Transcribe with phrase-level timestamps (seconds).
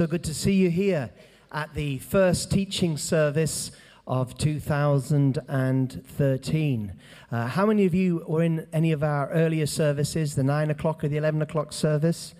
[0.00, 1.10] So good to see you here
[1.52, 3.70] at the first teaching service
[4.06, 6.92] of 2013.
[7.30, 11.04] Uh, how many of you were in any of our earlier services, the 9 o'clock
[11.04, 12.34] or the 11 o'clock service?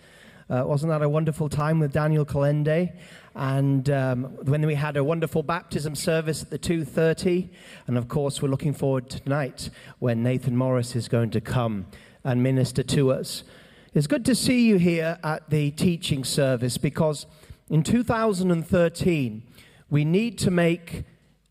[0.48, 2.90] Uh, wasn't that a wonderful time with Daniel Kolenda?
[3.34, 7.50] And um, when we had a wonderful baptism service at the 2.30.
[7.86, 9.68] And of course, we're looking forward to tonight
[9.98, 11.88] when Nathan Morris is going to come
[12.24, 13.44] and minister to us.
[13.92, 17.26] It's good to see you here at the teaching service because
[17.70, 19.42] in 2013,
[19.88, 21.04] we need to make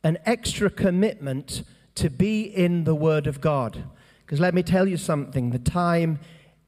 [0.04, 1.64] an extra commitment
[1.96, 3.86] to be in the Word of God.
[4.26, 6.20] Because let me tell you something the time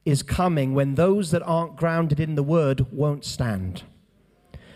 [0.05, 3.83] is coming when those that aren't grounded in the Word won't stand.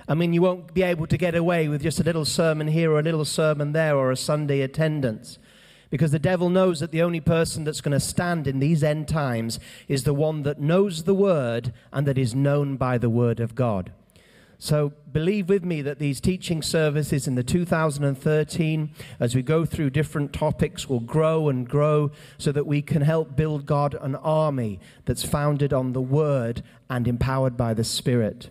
[0.07, 2.91] I mean, you won't be able to get away with just a little sermon here
[2.91, 5.39] or a little sermon there or a Sunday attendance.
[5.89, 9.07] Because the devil knows that the only person that's going to stand in these end
[9.07, 13.39] times is the one that knows the Word and that is known by the Word
[13.39, 13.91] of God.
[14.57, 19.89] So believe with me that these teaching services in the 2013, as we go through
[19.91, 24.79] different topics, will grow and grow so that we can help build God an army
[25.05, 28.49] that's founded on the Word and empowered by the Spirit.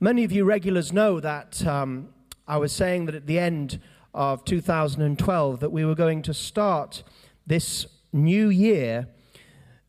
[0.00, 2.10] Many of you regulars know that um,
[2.46, 3.80] I was saying that at the end
[4.14, 7.02] of 2012 that we were going to start
[7.46, 9.08] this new year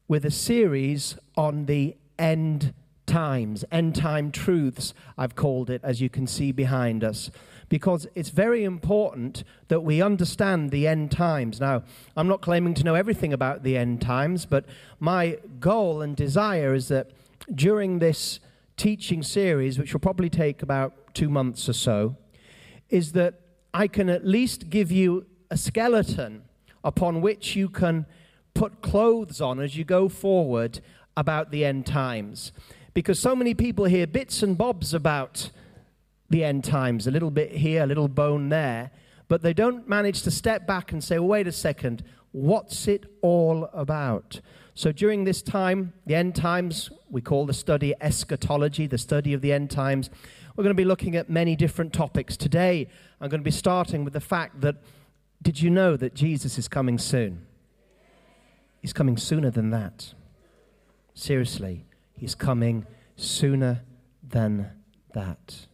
[0.07, 2.73] with a series on the end
[3.09, 7.31] times, end time truths, I've called it, as you can see behind us,
[7.67, 11.59] because it's very important that we understand the end times.
[11.59, 11.83] Now,
[12.15, 14.65] I'm not claiming to know everything about the end times, but
[14.99, 17.11] my goal and desire is that
[17.53, 18.39] during this
[18.77, 22.15] teaching series, which will probably take about two months or so,
[22.89, 23.41] is that
[23.73, 26.43] I can at least give you a skeleton
[26.83, 28.05] upon which you can
[28.53, 30.80] put clothes on as you go forward
[31.17, 32.52] about the end times
[32.93, 35.51] because so many people hear bits and bobs about
[36.29, 38.91] the end times, a little bit here, a little bone there,
[39.27, 43.05] but they don't manage to step back and say, well, wait a second, what's it
[43.21, 44.41] all about?
[44.73, 49.41] So during this time, the end times, we call the study eschatology, the study of
[49.41, 50.09] the end times.
[50.55, 52.37] We're going to be looking at many different topics.
[52.37, 52.87] Today,
[53.19, 54.77] I'm going to be starting with the fact that
[55.41, 57.45] did you know that Jesus is coming soon?
[58.81, 60.14] He's coming sooner than that.
[61.14, 61.85] Seriously.
[62.19, 62.85] He's coming
[63.15, 63.81] sooner
[64.27, 64.69] than
[65.13, 65.67] that.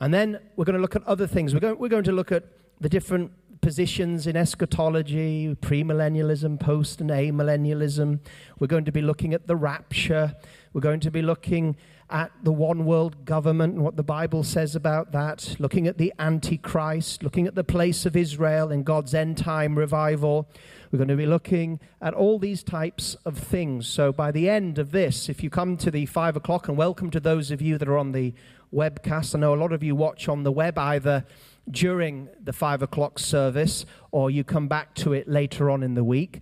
[0.00, 1.54] And then we're going to look at other things.
[1.54, 2.44] We're going, we're going to look at
[2.80, 3.30] the different
[3.60, 8.18] positions in eschatology, premillennialism, post and amillennialism.
[8.58, 10.34] We're going to be looking at the rapture.
[10.72, 11.76] We're going to be looking
[12.08, 16.12] at the one world government and what the Bible says about that, looking at the
[16.18, 20.48] Antichrist, looking at the place of Israel in God's end time revival.
[20.90, 23.86] We're going to be looking at all these types of things.
[23.86, 27.12] So by the end of this, if you come to the five o'clock, and welcome
[27.12, 28.34] to those of you that are on the
[28.74, 31.24] webcast, I know a lot of you watch on the web either
[31.70, 36.02] during the five o'clock service or you come back to it later on in the
[36.02, 36.40] week.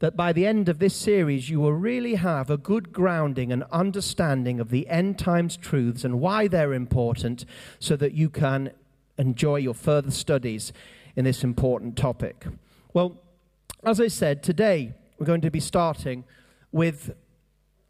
[0.00, 3.62] That by the end of this series, you will really have a good grounding and
[3.72, 7.46] understanding of the end times truths and why they're important
[7.78, 8.72] so that you can
[9.16, 10.74] enjoy your further studies
[11.16, 12.44] in this important topic.
[12.92, 13.22] Well,
[13.86, 16.24] as I said, today we're going to be starting
[16.72, 17.14] with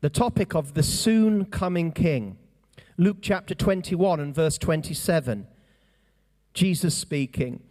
[0.03, 2.37] the topic of the soon coming King.
[2.99, 5.47] Luke chapter 21 and verse 27.
[6.53, 7.63] Jesus speaking.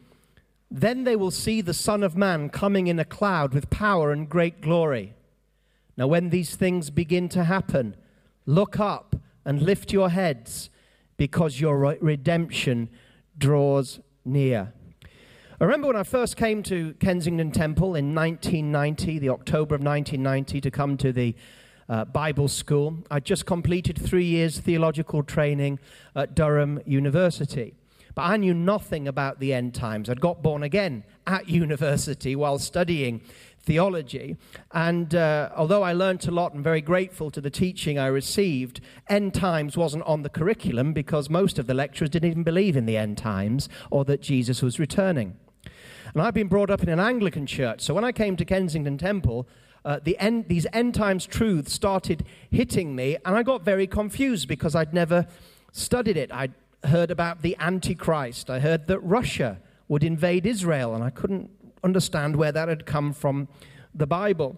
[0.71, 4.27] Then they will see the Son of Man coming in a cloud with power and
[4.27, 5.13] great glory.
[5.95, 7.95] Now, when these things begin to happen,
[8.47, 9.15] look up
[9.45, 10.71] and lift your heads
[11.15, 12.89] because your redemption
[13.37, 14.73] draws near.
[15.57, 20.59] I remember when I first came to Kensington Temple in 1990, the October of 1990,
[20.59, 21.33] to come to the
[21.87, 22.97] uh, Bible school.
[23.09, 25.79] I'd just completed three years theological training
[26.13, 27.73] at Durham University.
[28.15, 30.09] But I knew nothing about the end times.
[30.09, 33.21] I'd got born again at university while studying
[33.61, 34.35] theology.
[34.73, 38.81] And uh, although I learnt a lot and very grateful to the teaching I received,
[39.07, 42.85] end times wasn't on the curriculum because most of the lecturers didn't even believe in
[42.85, 45.37] the end times or that Jesus was returning.
[46.15, 47.81] And I've been brought up in an Anglican church.
[47.81, 49.45] So when I came to Kensington Temple,
[49.83, 54.47] uh, the end, these end times truths started hitting me, and I got very confused
[54.47, 55.27] because I'd never
[55.73, 56.31] studied it.
[56.31, 56.53] I'd
[56.85, 59.59] heard about the Antichrist, I heard that Russia
[59.89, 61.49] would invade Israel, and I couldn't
[61.83, 63.49] understand where that had come from
[63.93, 64.57] the Bible.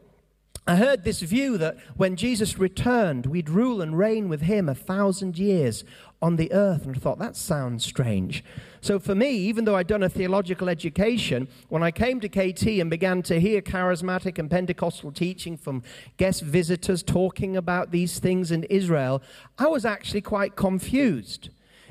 [0.67, 4.75] I heard this view that when Jesus returned, we'd rule and reign with him a
[4.75, 5.83] thousand years
[6.21, 6.85] on the earth.
[6.85, 8.43] And I thought, that sounds strange.
[8.81, 12.79] So for me, even though I'd done a theological education, when I came to KT
[12.79, 15.83] and began to hear charismatic and Pentecostal teaching from
[16.17, 19.21] guest visitors talking about these things in Israel,
[19.57, 21.49] I was actually quite confused.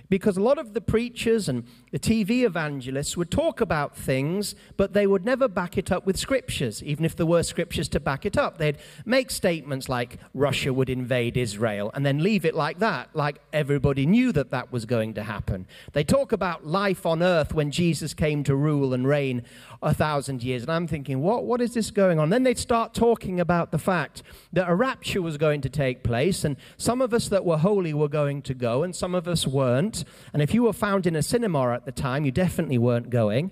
[0.08, 1.64] Because a lot of the preachers and
[1.96, 6.18] the TV evangelists would talk about things, but they would never back it up with
[6.18, 8.58] scriptures, even if there were scriptures to back it up.
[8.58, 8.76] They'd
[9.06, 14.04] make statements like Russia would invade Israel and then leave it like that, like everybody
[14.04, 15.66] knew that that was going to happen.
[15.94, 19.42] They talk about life on earth when Jesus came to rule and reign
[19.82, 20.64] a thousand years.
[20.64, 22.28] And I'm thinking, what, what is this going on?
[22.28, 24.22] Then they'd start talking about the fact
[24.52, 27.94] that a rapture was going to take place, and some of us that were holy
[27.94, 30.04] were going to go, and some of us weren't.
[30.34, 33.50] And if you were found in a cinema at the time, you definitely weren't going.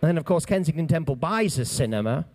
[0.00, 2.26] And then, of course, Kensington Temple buys a cinema.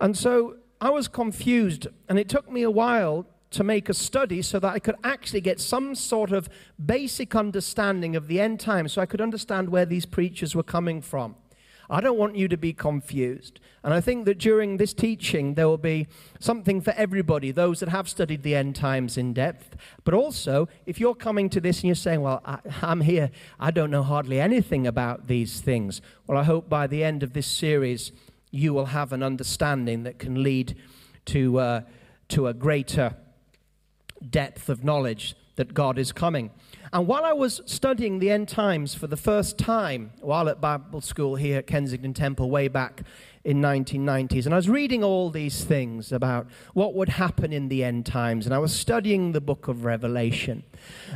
[0.00, 4.42] And so I was confused, and it took me a while to make a study
[4.42, 6.48] so that I could actually get some sort of
[6.84, 11.02] basic understanding of the end times so I could understand where these preachers were coming
[11.02, 11.36] from.
[11.88, 13.60] I don't want you to be confused.
[13.82, 16.06] And I think that during this teaching, there will be
[16.38, 19.74] something for everybody, those that have studied the end times in depth.
[20.04, 23.70] But also, if you're coming to this and you're saying, Well, I, am here, I
[23.70, 26.02] don't know hardly anything about these things.
[26.26, 28.12] Well, I hope by the end of this series,
[28.50, 30.76] you will have an understanding that can lead
[31.26, 31.80] to, uh,
[32.28, 33.14] to a greater
[34.28, 36.50] depth of knowledge that God is coming.
[36.92, 41.00] And while I was studying the end times for the first time while at Bible
[41.00, 43.02] school here at Kensington Temple way back
[43.44, 47.82] in 1990s and I was reading all these things about what would happen in the
[47.82, 50.62] end times and I was studying the book of Revelation.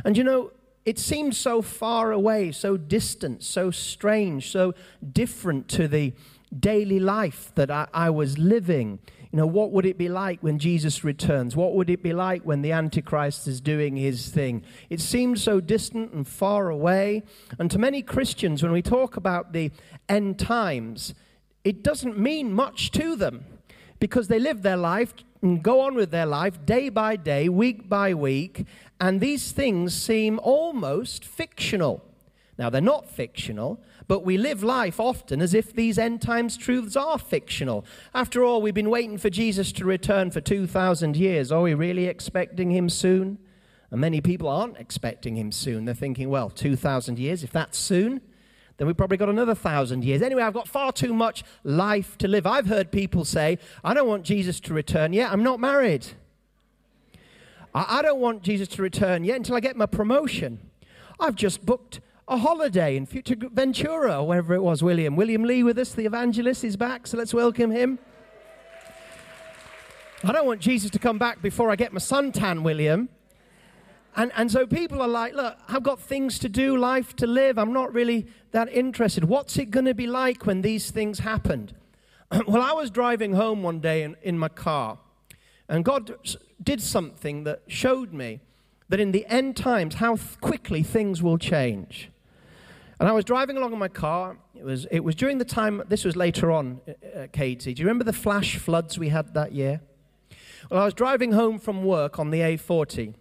[0.03, 0.51] And you know,
[0.85, 4.73] it seemed so far away, so distant, so strange, so
[5.11, 6.13] different to the
[6.57, 8.99] daily life that I, I was living.
[9.31, 11.55] You know, what would it be like when Jesus returns?
[11.55, 14.63] What would it be like when the Antichrist is doing his thing?
[14.89, 17.23] It seemed so distant and far away.
[17.57, 19.71] And to many Christians, when we talk about the
[20.07, 21.15] end times,
[21.65, 23.43] it doesn't mean much to them
[23.99, 27.89] because they live their life and go on with their life day by day, week
[27.89, 28.65] by week,
[29.01, 32.03] and these things seem almost fictional.
[32.57, 36.95] Now, they're not fictional, but we live life often as if these end times truths
[36.95, 37.83] are fictional.
[38.13, 41.51] After all, we've been waiting for Jesus to return for 2,000 years.
[41.51, 43.39] Are we really expecting him soon?
[43.91, 45.85] And many people aren't expecting him soon.
[45.85, 48.21] They're thinking, well, 2,000 years, if that's soon,
[48.77, 50.21] then we've probably got another thousand years.
[50.21, 52.45] Anyway, I've got far too much life to live.
[52.45, 55.31] I've heard people say, I don't want Jesus to return yet.
[55.31, 56.05] I'm not married.
[57.73, 60.59] I, I don't want Jesus to return yet until I get my promotion.
[61.19, 65.15] I've just booked a holiday in Fuerteventura, or wherever it was, William.
[65.15, 67.99] William Lee with us, the evangelist, is back, so let's welcome him.
[70.23, 73.09] I don't want Jesus to come back before I get my suntan, William.
[74.15, 77.57] And, and so people are like, look, I've got things to do, life to live.
[77.57, 79.25] I'm not really that interested.
[79.25, 81.73] What's it going to be like when these things happened?
[82.47, 84.99] well, I was driving home one day in, in my car,
[85.67, 86.15] and God
[86.63, 88.39] did something that showed me
[88.87, 92.09] that in the end times, how quickly things will change.
[92.99, 94.37] And I was driving along in my car.
[94.53, 97.63] It was, it was during the time, this was later on uh, uh, at KT.
[97.63, 99.81] Do you remember the flash floods we had that year?
[100.69, 103.15] Well, I was driving home from work on the A40,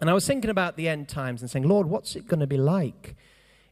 [0.00, 2.46] and I was thinking about the end times and saying, Lord, what's it going to
[2.46, 3.16] be like?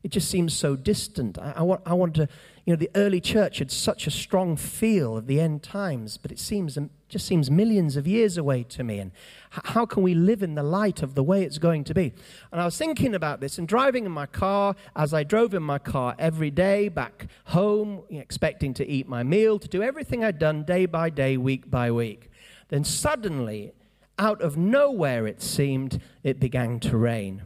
[0.03, 1.39] It just seems so distant.
[1.39, 2.29] I, I, want, I want to,
[2.65, 6.31] you know, the early church had such a strong feel of the end times, but
[6.31, 8.99] it seems um, just seems millions of years away to me.
[8.99, 9.13] And
[9.51, 12.13] how can we live in the light of the way it's going to be?
[12.51, 15.63] And I was thinking about this and driving in my car as I drove in
[15.63, 20.39] my car every day back home, expecting to eat my meal, to do everything I'd
[20.39, 22.31] done day by day, week by week.
[22.69, 23.73] Then suddenly,
[24.19, 27.43] out of nowhere, it seemed, it began to rain.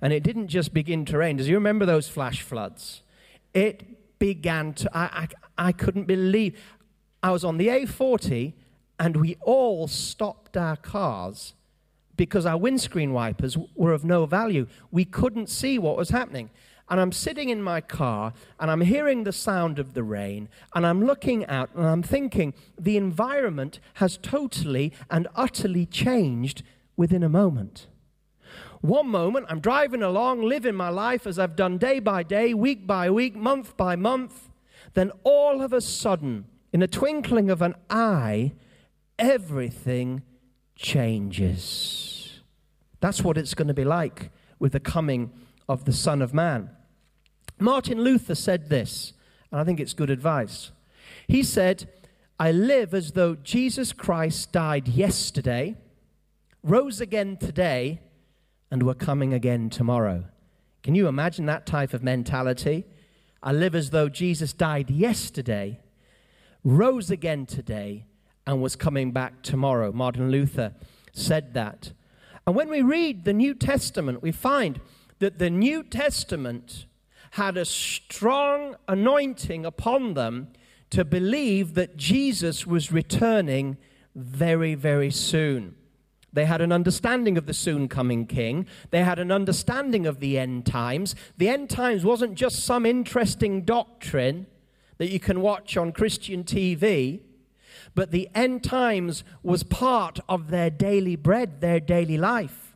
[0.00, 1.36] And it didn't just begin to rain.
[1.36, 3.02] Does you remember those flash floods?
[3.52, 6.58] It began to, I, I, I couldn't believe.
[7.22, 8.52] I was on the A40
[8.98, 11.54] and we all stopped our cars
[12.16, 14.66] because our windscreen wipers were of no value.
[14.90, 16.50] We couldn't see what was happening.
[16.90, 20.86] And I'm sitting in my car and I'm hearing the sound of the rain and
[20.86, 26.62] I'm looking out and I'm thinking the environment has totally and utterly changed
[26.96, 27.88] within a moment.
[28.80, 32.86] One moment, I'm driving along, living my life as I've done day by day, week
[32.86, 34.48] by week, month by month.
[34.94, 38.52] Then all of a sudden, in a twinkling of an eye,
[39.18, 40.22] everything
[40.76, 42.40] changes.
[43.00, 45.32] That's what it's going to be like with the coming
[45.68, 46.70] of the Son of Man.
[47.60, 49.12] Martin Luther said this,
[49.50, 50.70] and I think it's good advice.
[51.26, 51.88] He said,
[52.38, 55.76] I live as though Jesus Christ died yesterday,
[56.62, 58.00] rose again today,
[58.70, 60.24] and were coming again tomorrow.
[60.82, 62.84] Can you imagine that type of mentality?
[63.42, 65.80] I live as though Jesus died yesterday,
[66.64, 68.04] rose again today,
[68.46, 69.92] and was coming back tomorrow.
[69.92, 70.74] Martin Luther
[71.12, 71.92] said that.
[72.46, 74.80] And when we read the New Testament, we find
[75.18, 76.86] that the New Testament
[77.38, 80.48] had a strong anointing upon them
[80.90, 83.76] to believe that Jesus was returning
[84.16, 85.76] very, very soon.
[86.32, 88.66] They had an understanding of the soon coming king.
[88.90, 91.14] They had an understanding of the end times.
[91.36, 94.46] The end times wasn't just some interesting doctrine
[94.96, 97.20] that you can watch on Christian TV,
[97.94, 102.67] but the end times was part of their daily bread, their daily life.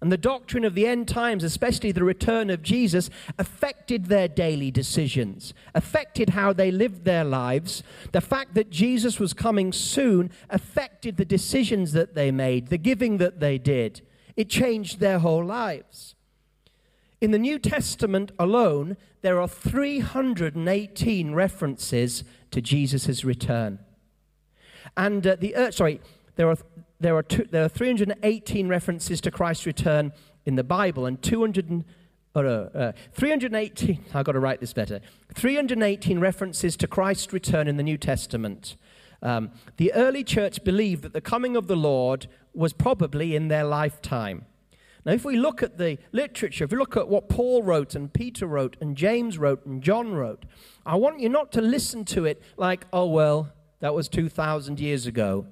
[0.00, 4.70] And the doctrine of the end times, especially the return of Jesus, affected their daily
[4.70, 7.82] decisions, affected how they lived their lives.
[8.12, 13.18] The fact that Jesus was coming soon affected the decisions that they made, the giving
[13.18, 14.02] that they did.
[14.36, 16.14] It changed their whole lives.
[17.20, 23.80] In the New Testament alone, there are 318 references to Jesus' return.
[24.96, 26.00] And uh, the, uh, sorry,
[26.36, 26.56] there are
[27.00, 30.12] there are, two, there are 318 references to Christ's return
[30.46, 31.84] in the Bible, and 200,
[32.34, 35.00] uh, uh, 318, I've got to write this better,
[35.34, 38.76] 318 references to Christ's return in the New Testament.
[39.22, 43.64] Um, the early church believed that the coming of the Lord was probably in their
[43.64, 44.44] lifetime.
[45.04, 48.12] Now, if we look at the literature, if we look at what Paul wrote and
[48.12, 50.44] Peter wrote and James wrote and John wrote,
[50.84, 55.06] I want you not to listen to it like, oh, well, that was 2,000 years
[55.06, 55.46] ago.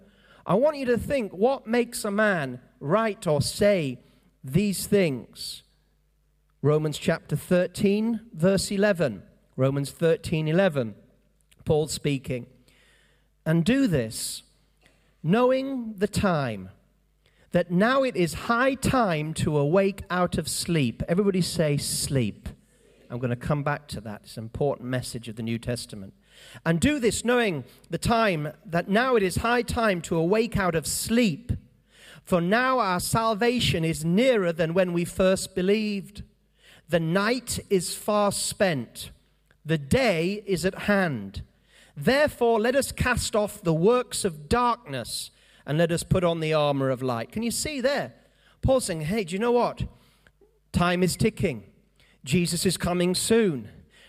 [0.47, 3.99] I want you to think what makes a man write or say
[4.45, 5.65] these things.
[6.63, 9.25] Romans chapter 13, verse 11.
[9.57, 10.95] Romans 13, 11.
[11.65, 12.47] Paul speaking.
[13.45, 14.45] And do this,
[15.23, 16.71] knowing the time,
[17.51, 21.03] that now it is high time to awake out of sleep.
[21.09, 22.49] Everybody say sleep.
[23.11, 24.23] I'm going to come back to that.
[24.25, 26.15] It's an important message of the New Testament.
[26.65, 30.75] And do this knowing the time that now it is high time to awake out
[30.75, 31.53] of sleep.
[32.25, 36.23] For now our salvation is nearer than when we first believed.
[36.89, 39.11] The night is far spent,
[39.65, 41.43] the day is at hand.
[41.97, 45.31] Therefore, let us cast off the works of darkness
[45.65, 47.33] and let us put on the armor of light.
[47.33, 48.13] Can you see there?
[48.63, 49.85] Paul saying, hey, do you know what?
[50.73, 51.65] Time is ticking.
[52.25, 53.69] Jesus is coming soon.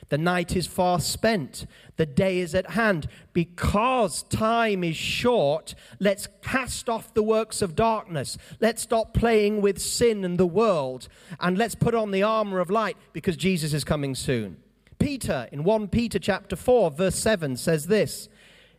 [0.10, 1.66] The night is far spent.
[1.98, 3.08] The day is at hand.
[3.34, 8.38] Because time is short, let's cast off the works of darkness.
[8.62, 11.10] Let's stop playing with sin and the world.
[11.40, 14.58] And let's put on the armor of light because Jesus is coming soon.
[15.00, 18.30] Peter, in 1 Peter chapter 4, verse 7, says this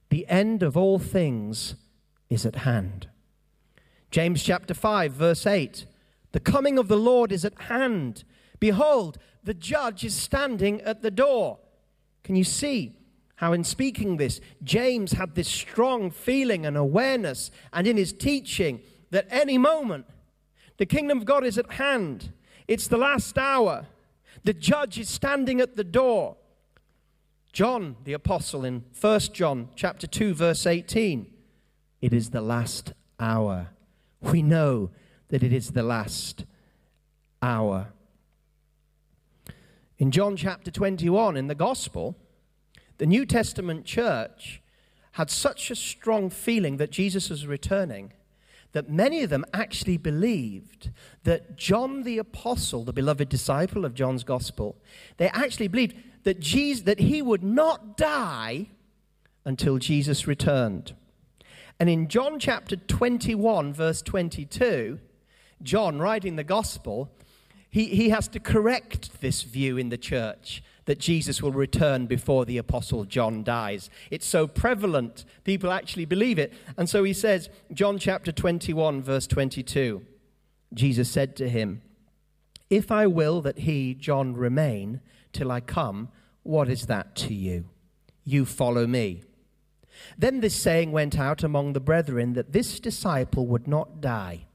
[0.09, 1.75] The end of all things
[2.31, 3.09] is at hand.
[4.11, 5.85] James chapter 5, verse 8
[6.33, 8.25] The coming of the Lord is at hand.
[8.59, 11.59] Behold, the judge is standing at the door.
[12.23, 12.95] Can you see
[13.37, 18.81] how, in speaking this, James had this strong feeling and awareness, and in his teaching,
[19.11, 20.05] that any moment
[20.77, 22.31] the kingdom of God is at hand?
[22.67, 23.87] It's the last hour.
[24.45, 26.37] The judge is standing at the door.
[27.51, 31.27] John the apostle in 1 John chapter 2 verse 18
[32.03, 33.71] it is the last hour
[34.21, 34.91] we know
[35.29, 36.45] that it is the last
[37.41, 37.95] hour
[39.99, 42.17] in John chapter 21, in the gospel,
[42.99, 44.63] the New Testament church
[45.13, 48.13] had such a strong feeling that Jesus was returning
[48.73, 50.91] that many of them actually believed
[51.25, 54.77] that John the apostle, the beloved disciple of John's gospel,
[55.17, 58.67] they actually believed that Jesus that he would not die
[59.45, 60.95] until Jesus returned.
[61.81, 64.99] And in John chapter 21 verse 22,
[65.63, 67.11] John writing the gospel
[67.71, 72.47] he, he has to correct this view in the church that Jesus will return before
[72.47, 73.91] the Apostle John dies.
[74.11, 76.53] It's so prevalent, people actually believe it.
[76.79, 80.03] And so he says, John chapter 21, verse 22,
[80.73, 81.83] Jesus said to him,
[82.71, 85.01] If I will that he, John, remain
[85.35, 86.09] till I come,
[86.43, 87.67] what is that to you?
[88.25, 89.25] You follow me.
[90.17, 94.47] Then this saying went out among the brethren that this disciple would not die.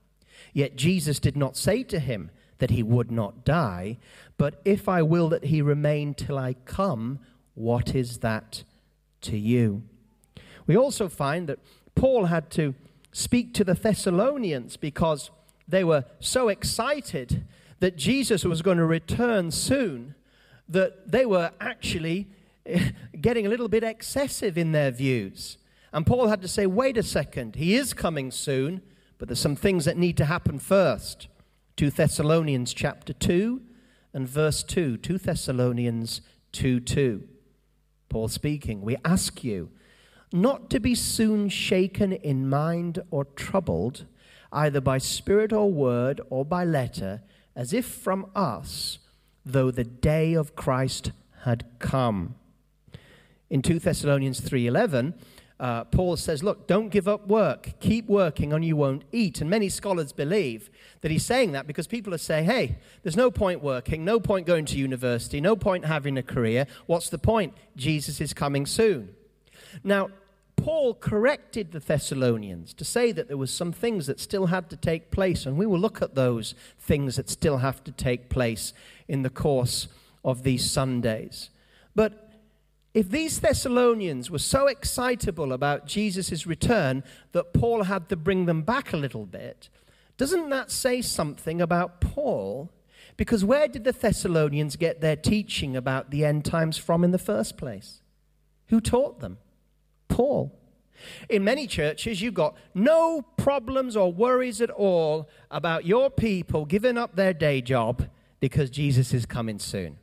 [0.51, 2.31] Yet Jesus did not say to him,
[2.63, 3.97] that he would not die,
[4.37, 7.19] but if I will that he remain till I come,
[7.55, 8.63] what is that
[9.23, 9.83] to you?
[10.65, 11.59] We also find that
[11.93, 12.73] Paul had to
[13.11, 15.29] speak to the Thessalonians because
[15.67, 17.43] they were so excited
[17.81, 20.15] that Jesus was going to return soon
[20.69, 22.29] that they were actually
[23.19, 25.57] getting a little bit excessive in their views.
[25.91, 28.81] And Paul had to say, wait a second, he is coming soon,
[29.17, 31.27] but there's some things that need to happen first.
[31.75, 33.61] 2 Thessalonians chapter 2
[34.13, 34.97] and verse 2.
[34.97, 37.27] 2 Thessalonians 2 2.
[38.09, 39.71] Paul speaking, we ask you
[40.31, 44.05] not to be soon shaken in mind or troubled,
[44.51, 47.23] either by spirit or word or by letter,
[47.55, 48.99] as if from us,
[49.43, 51.11] though the day of Christ
[51.41, 52.35] had come.
[53.49, 55.15] In 2 Thessalonians 3:11,
[55.63, 57.79] uh, Paul says, Look, don't give up work.
[57.79, 59.39] Keep working, and you won't eat.
[59.39, 63.31] And many scholars believe that he's saying that because people are saying, Hey, there's no
[63.31, 66.67] point working, no point going to university, no point having a career.
[66.85, 67.53] What's the point?
[67.77, 69.15] Jesus is coming soon.
[69.85, 70.09] Now,
[70.57, 74.75] Paul corrected the Thessalonians to say that there was some things that still had to
[74.75, 78.73] take place, and we will look at those things that still have to take place
[79.07, 79.87] in the course
[80.25, 81.51] of these Sundays.
[81.95, 82.22] But
[82.93, 88.61] if these Thessalonians were so excitable about Jesus' return that Paul had to bring them
[88.61, 89.69] back a little bit,
[90.17, 92.71] doesn't that say something about Paul?
[93.17, 97.17] Because where did the Thessalonians get their teaching about the end times from in the
[97.17, 98.01] first place?
[98.67, 99.39] Who taught them?
[100.07, 100.59] Paul.
[101.29, 106.97] In many churches, you've got no problems or worries at all about your people giving
[106.97, 108.07] up their day job
[108.39, 109.97] because Jesus is coming soon.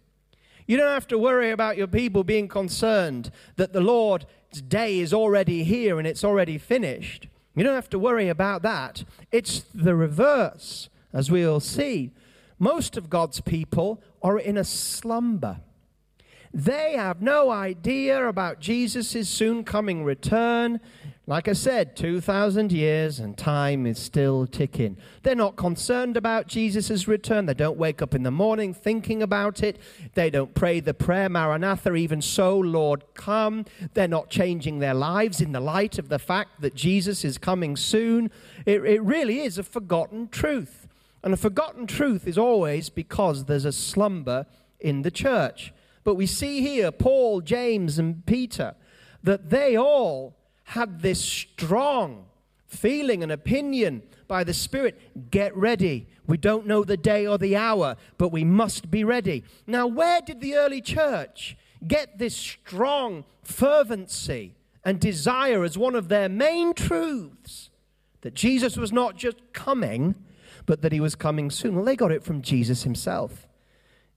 [0.70, 4.26] You don't have to worry about your people being concerned that the Lord's
[4.68, 7.26] day is already here and it's already finished.
[7.56, 9.02] You don't have to worry about that.
[9.32, 12.12] It's the reverse, as we'll see.
[12.60, 15.58] Most of God's people are in a slumber.
[16.54, 20.78] They have no idea about Jesus' soon coming return.
[21.30, 24.96] Like I said, 2,000 years and time is still ticking.
[25.22, 27.46] They're not concerned about Jesus' return.
[27.46, 29.78] They don't wake up in the morning thinking about it.
[30.14, 33.64] They don't pray the prayer, Maranatha, even so, Lord, come.
[33.94, 37.76] They're not changing their lives in the light of the fact that Jesus is coming
[37.76, 38.32] soon.
[38.66, 40.88] It, it really is a forgotten truth.
[41.22, 44.46] And a forgotten truth is always because there's a slumber
[44.80, 45.72] in the church.
[46.02, 48.74] But we see here Paul, James, and Peter
[49.22, 50.34] that they all
[50.70, 52.26] had this strong
[52.68, 54.96] feeling and opinion by the Spirit
[55.28, 56.06] get ready.
[56.28, 59.42] We don't know the day or the hour, but we must be ready.
[59.66, 66.08] Now, where did the early church get this strong fervency and desire as one of
[66.08, 67.70] their main truths?
[68.20, 70.14] That Jesus was not just coming,
[70.66, 71.74] but that he was coming soon.
[71.74, 73.48] Well, they got it from Jesus himself.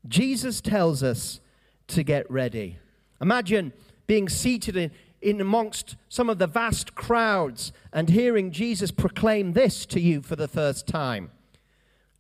[0.08, 1.40] Jesus tells us
[1.88, 2.78] to get ready.
[3.20, 3.74] Imagine
[4.06, 4.92] being seated in,
[5.24, 10.36] in amongst some of the vast crowds and hearing Jesus proclaim this to you for
[10.36, 11.32] the first time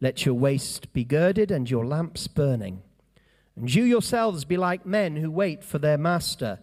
[0.02, 2.82] Let your waist be girded and your lamps burning.
[3.56, 6.60] And you yourselves be like men who wait for their master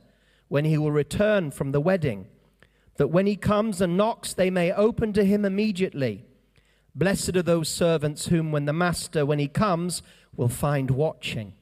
[0.48, 2.26] when he will return from the wedding,
[2.96, 6.24] that when he comes and knocks, they may open to him immediately.
[6.94, 10.02] Blessed are those servants whom, when the master, when he comes,
[10.34, 11.52] will find watching.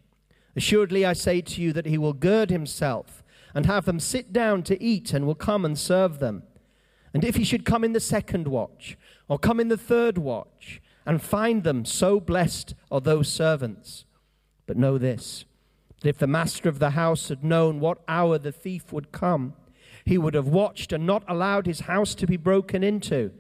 [0.57, 3.18] Assuredly, I say to you that he will gird himself
[3.59, 6.45] and have them sit down to eat and will come and serve them.
[7.13, 10.81] And if he should come in the second watch or come in the third watch
[11.05, 14.05] and find them, so blessed are those servants.
[14.69, 15.45] But know this
[16.01, 19.55] that if the master of the house had known what hour the thief would come,
[20.05, 23.33] he would have watched and not allowed his house to be broken into.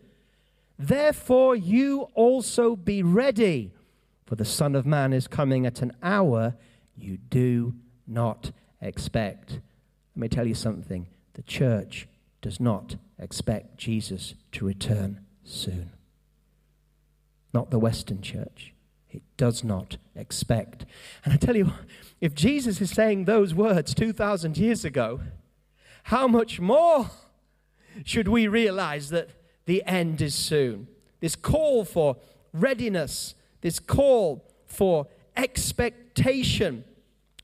[0.76, 3.70] Therefore, you also be ready,
[4.26, 6.56] for the Son of Man is coming at an hour
[6.96, 7.74] you do
[8.08, 8.50] not
[8.80, 9.60] expect.
[10.18, 12.08] Let me tell you something the church
[12.42, 15.92] does not expect Jesus to return soon.
[17.54, 18.74] Not the Western church.
[19.08, 20.86] It does not expect.
[21.24, 21.70] And I tell you,
[22.20, 25.20] if Jesus is saying those words 2,000 years ago,
[26.02, 27.10] how much more
[28.04, 29.30] should we realize that
[29.66, 30.88] the end is soon?
[31.20, 32.16] This call for
[32.52, 36.82] readiness, this call for expectation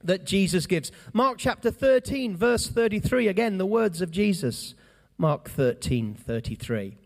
[0.05, 0.93] that Jesus gives.
[1.13, 4.75] Mark chapter 13, verse 33, again, the words of Jesus.
[5.17, 6.99] Mark 13, 33.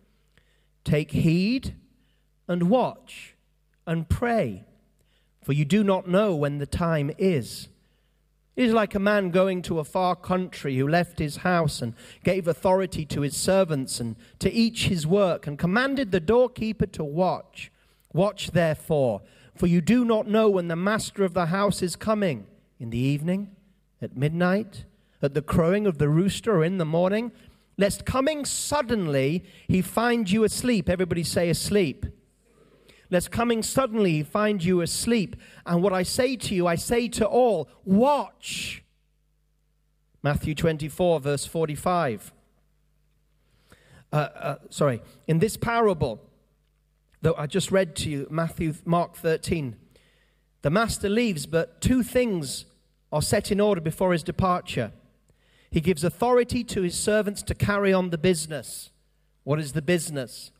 [0.85, 1.75] Take heed
[2.49, 3.37] and watch
[3.87, 4.65] and pray,
[5.43, 7.69] for you do not know when the time is.
[8.57, 11.95] It is like a man going to a far country who left his house and
[12.25, 17.05] gave authority to his servants and to each his work and commanded the doorkeeper to
[17.05, 17.71] watch.
[18.13, 19.23] Watch therefore,
[19.55, 22.47] for you do not know when the master of the house is coming
[22.81, 23.55] in the evening,
[24.01, 24.85] at midnight,
[25.21, 27.33] at the crowing of the rooster, or in the morning,
[27.77, 30.89] lest coming suddenly he find you asleep.
[30.89, 32.07] Everybody say asleep.
[33.11, 35.37] Lest coming suddenly he find you asleep.
[35.65, 38.85] And what I say to you, I say to all, watch.
[40.23, 42.33] Matthew 24, verse 45.
[44.13, 46.21] uh, uh, sorry, in this parable,
[47.23, 49.77] though I just read to you, Matthew, Mark 13,
[50.63, 52.67] the master leaves, but two things
[53.13, 54.93] are set in order before his departure.
[55.71, 58.91] He gives authority to his servants to carry on the business.
[59.45, 60.51] What is the business?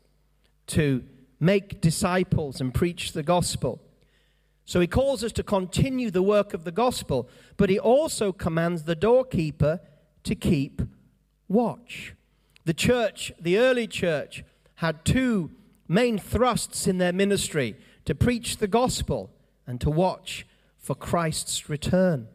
[0.67, 1.03] To
[1.39, 3.81] make disciples and preach the gospel.
[4.65, 8.83] So he calls us to continue the work of the gospel, but he also commands
[8.83, 9.79] the doorkeeper
[10.23, 10.81] to keep
[11.47, 12.13] watch.
[12.65, 14.43] The church, the early church,
[14.75, 15.51] had two
[15.87, 19.31] main thrusts in their ministry to preach the gospel
[19.65, 20.45] and to watch
[20.77, 22.27] for Christ's return.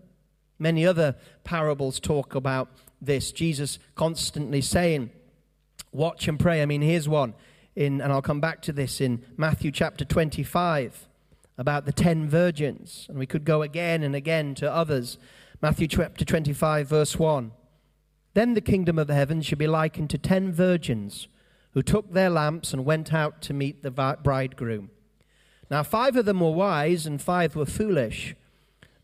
[0.65, 3.33] Many other parables talk about this.
[3.33, 5.11] Jesus constantly saying,
[5.93, 6.63] Watch and pray.
[6.63, 7.35] I mean, here's one,
[7.77, 11.07] in, and I'll come back to this in Matthew chapter 25
[11.59, 13.05] about the ten virgins.
[13.11, 15.19] And we could go again and again to others.
[15.61, 17.53] Matthew chapter 25, verse 1.
[18.33, 21.29] Then the kingdom of heaven shall be likened to ten virgins
[21.73, 24.89] who took their lamps and went out to meet the bridegroom.
[25.71, 28.35] Now, five of them were wise and five were foolish.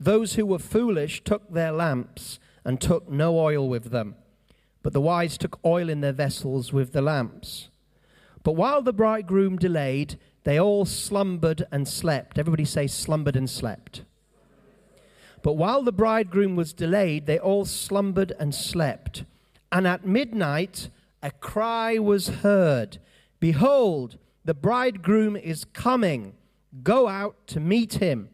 [0.00, 4.16] Those who were foolish took their lamps and took no oil with them,
[4.82, 7.68] but the wise took oil in their vessels with the lamps.
[8.42, 12.38] But while the bridegroom delayed, they all slumbered and slept.
[12.38, 14.04] Everybody say, slumbered and slept.
[15.42, 19.24] But while the bridegroom was delayed, they all slumbered and slept.
[19.70, 20.88] And at midnight,
[21.22, 22.98] a cry was heard
[23.38, 26.34] Behold, the bridegroom is coming.
[26.82, 28.28] Go out to meet him.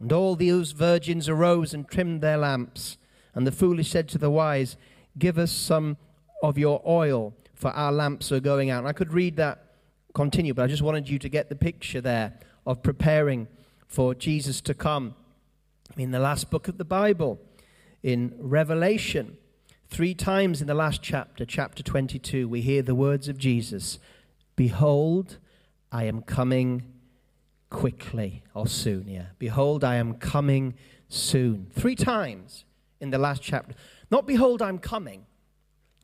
[0.00, 2.98] And all those virgins arose and trimmed their lamps.
[3.34, 4.76] And the foolish said to the wise,
[5.18, 5.96] Give us some
[6.42, 8.80] of your oil, for our lamps are going out.
[8.80, 9.64] And I could read that
[10.14, 12.34] continue, but I just wanted you to get the picture there
[12.66, 13.48] of preparing
[13.86, 15.14] for Jesus to come.
[15.96, 17.38] In the last book of the Bible,
[18.02, 19.36] in Revelation,
[19.88, 23.98] three times in the last chapter, chapter 22, we hear the words of Jesus
[24.54, 25.38] Behold,
[25.92, 26.82] I am coming
[27.70, 29.26] quickly, or soon, yeah.
[29.38, 30.74] Behold, I am coming
[31.08, 31.70] soon.
[31.72, 32.64] Three times
[33.00, 33.74] in the last chapter.
[34.10, 35.26] Not behold, I'm coming.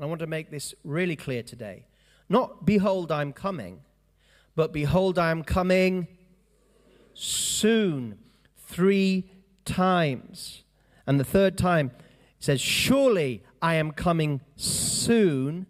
[0.01, 1.87] I want to make this really clear today.
[2.29, 3.81] Not behold, I'm coming,
[4.57, 6.09] but behold, I am coming
[7.15, 8.19] soon.
[8.57, 9.31] Three
[9.65, 10.63] times.
[11.07, 15.67] And the third time it says, Surely I am coming soon.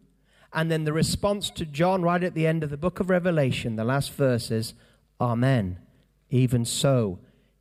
[0.52, 3.76] And then the response to John, right at the end of the book of Revelation,
[3.76, 4.74] the last verses,
[5.20, 5.78] Amen.
[6.30, 7.18] Even so,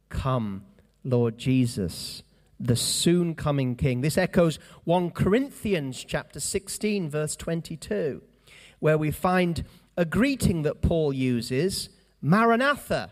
[0.10, 0.64] come,
[1.04, 2.24] Lord Jesus,
[2.60, 4.02] the soon coming King.
[4.02, 8.22] This echoes 1 Corinthians chapter 16, verse 22,
[8.80, 9.66] where we find
[9.98, 11.90] a greeting that Paul uses,
[12.22, 13.12] Maranatha.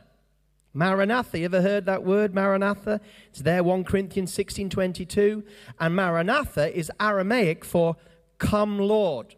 [0.73, 3.01] Maranatha, you ever heard that word, Maranatha?
[3.29, 5.43] It's there, 1 Corinthians 16 22.
[5.79, 7.97] And Maranatha is Aramaic for
[8.37, 9.35] come, Lord.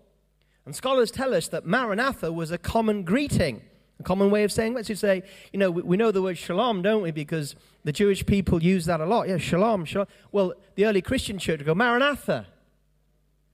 [0.65, 3.61] And scholars tell us that Maranatha was a common greeting,
[3.99, 6.37] a common way of saying, let's just say, you know, we, we know the word
[6.37, 7.11] shalom, don't we?
[7.11, 9.27] Because the Jewish people use that a lot.
[9.27, 10.07] Yeah, shalom, shalom.
[10.31, 12.47] Well, the early Christian church would go, Maranatha.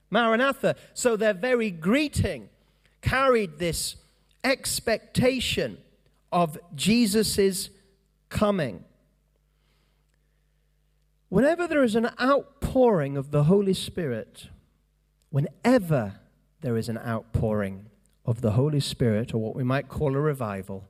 [0.10, 0.76] Maranatha.
[0.94, 2.50] So their very greeting
[3.02, 3.96] carried this
[4.44, 5.78] expectation
[6.32, 7.70] of Jesus'
[8.30, 8.84] coming.
[11.30, 14.48] Whenever there is an outpouring of the Holy Spirit,
[15.30, 16.20] whenever
[16.62, 17.86] there is an outpouring
[18.30, 20.88] of the Holy Spirit, or what we might call a revival,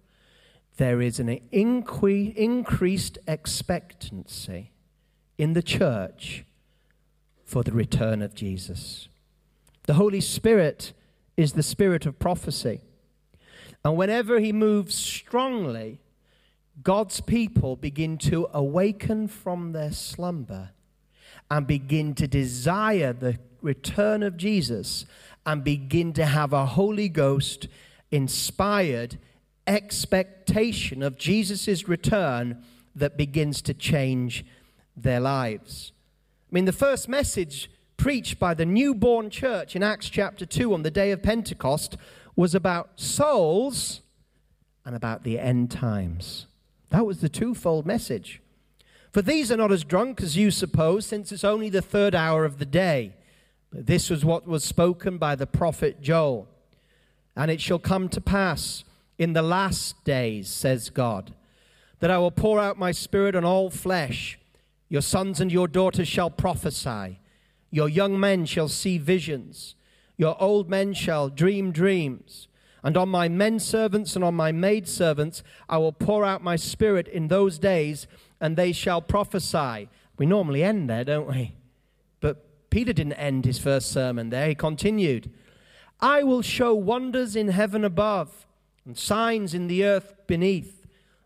[0.76, 4.72] there is an incre- increased expectancy
[5.38, 6.44] in the church
[7.46, 9.08] for the return of Jesus.
[9.88, 10.92] The Holy Spirit
[11.38, 12.82] is the spirit of prophecy.
[13.86, 16.02] And whenever he moves strongly,
[16.84, 20.72] God's people begin to awaken from their slumber
[21.50, 25.06] and begin to desire the return of Jesus
[25.50, 27.68] and begin to have a Holy Ghost
[28.12, 29.18] inspired
[29.66, 34.46] expectation of Jesus' return that begins to change
[34.96, 35.92] their lives.
[36.52, 40.84] I mean, the first message preached by the newborn church in Acts chapter 2 on
[40.84, 41.98] the day of Pentecost
[42.36, 44.02] was about souls
[44.86, 46.46] and about the end times.
[46.92, 48.40] That was the twofold message.
[49.12, 52.46] For these are not as drunk as you suppose, since it's only the third hour
[52.46, 53.16] of the day.
[53.72, 56.48] This was what was spoken by the prophet Joel.
[57.36, 58.84] And it shall come to pass
[59.18, 61.34] in the last days, says God,
[62.00, 64.40] that I will pour out my spirit on all flesh.
[64.88, 67.20] Your sons and your daughters shall prophesy.
[67.72, 69.76] Your young men shall see visions,
[70.18, 72.48] your old men shall dream dreams.
[72.84, 76.56] And on my men servants and on my maid servants I will pour out my
[76.56, 78.08] spirit in those days,
[78.42, 79.90] and they shall prophesy.
[80.18, 81.56] We normally end there, don't we?
[82.20, 85.32] But Peter didn't end his first sermon there, he continued.
[86.00, 88.48] I will show wonders in heaven above
[88.86, 90.86] and signs in the earth beneath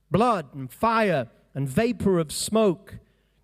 [0.10, 2.96] blood and fire and vapor of smoke.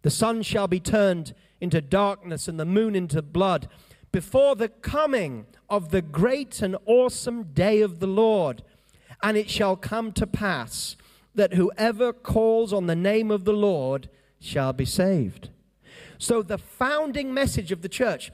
[0.02, 3.68] The sun shall be turned into darkness and the moon into blood
[4.12, 8.64] before the coming of the great and awesome day of the Lord.
[9.22, 10.96] And it shall come to pass
[11.36, 14.10] that whoever calls on the name of the Lord
[14.40, 15.50] shall be saved.
[16.20, 18.32] So, the founding message of the church,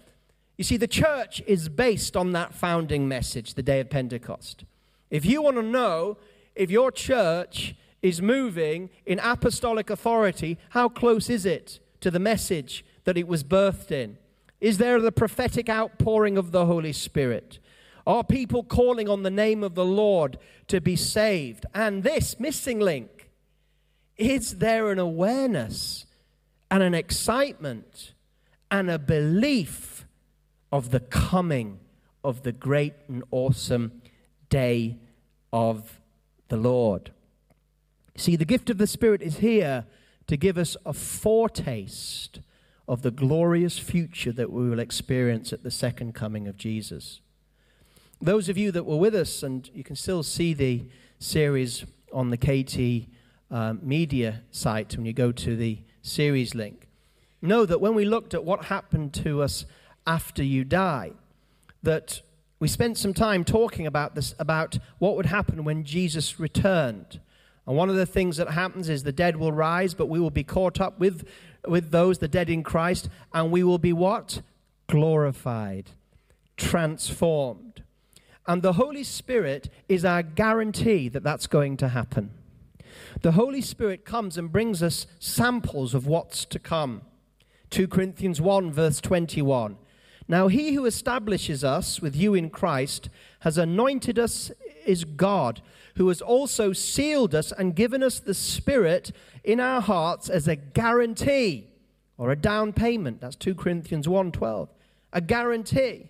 [0.57, 4.65] you see, the church is based on that founding message, the day of Pentecost.
[5.11, 6.17] If you want to know
[6.55, 12.83] if your church is moving in apostolic authority, how close is it to the message
[13.03, 14.17] that it was birthed in?
[14.59, 17.59] Is there the prophetic outpouring of the Holy Spirit?
[18.07, 21.67] Are people calling on the name of the Lord to be saved?
[21.73, 23.29] And this missing link
[24.17, 26.04] is there an awareness
[26.75, 28.11] and an excitement
[28.69, 30.05] and a belief
[30.73, 31.79] of the coming
[32.21, 34.01] of the great and awesome
[34.49, 34.97] day
[35.53, 36.01] of
[36.49, 37.13] the Lord?
[38.17, 39.85] See, the gift of the Spirit is here
[40.27, 42.41] to give us a foretaste
[42.89, 47.21] of the glorious future that we will experience at the second coming of Jesus.
[48.19, 50.83] Those of you that were with us, and you can still see the
[51.19, 53.07] series on the KT
[53.49, 56.87] uh, media site when you go to the series link,
[57.41, 59.65] know that when we looked at what happened to us
[60.07, 61.11] after you die,
[61.83, 62.21] that
[62.59, 67.19] we spent some time talking about this, about what would happen when Jesus returned.
[67.67, 70.29] And one of the things that happens is the dead will rise, but we will
[70.29, 71.27] be caught up with
[71.67, 74.41] with those, the dead in Christ, and we will be what?
[74.87, 75.91] Glorified,
[76.57, 77.83] transformed.
[78.47, 82.31] And the Holy Spirit is our guarantee that that's going to happen.
[83.21, 87.01] The Holy Spirit comes and brings us samples of what's to come.
[87.69, 89.77] 2 Corinthians 1, verse 21.
[90.27, 93.09] Now, he who establishes us with you in Christ
[93.41, 94.51] has anointed us
[94.85, 95.61] is God,
[95.95, 99.11] who has also sealed us and given us the Spirit
[99.43, 101.67] in our hearts as a guarantee
[102.17, 103.21] or a down payment.
[103.21, 104.69] That's 2 Corinthians 1:12.
[105.13, 106.09] A guarantee.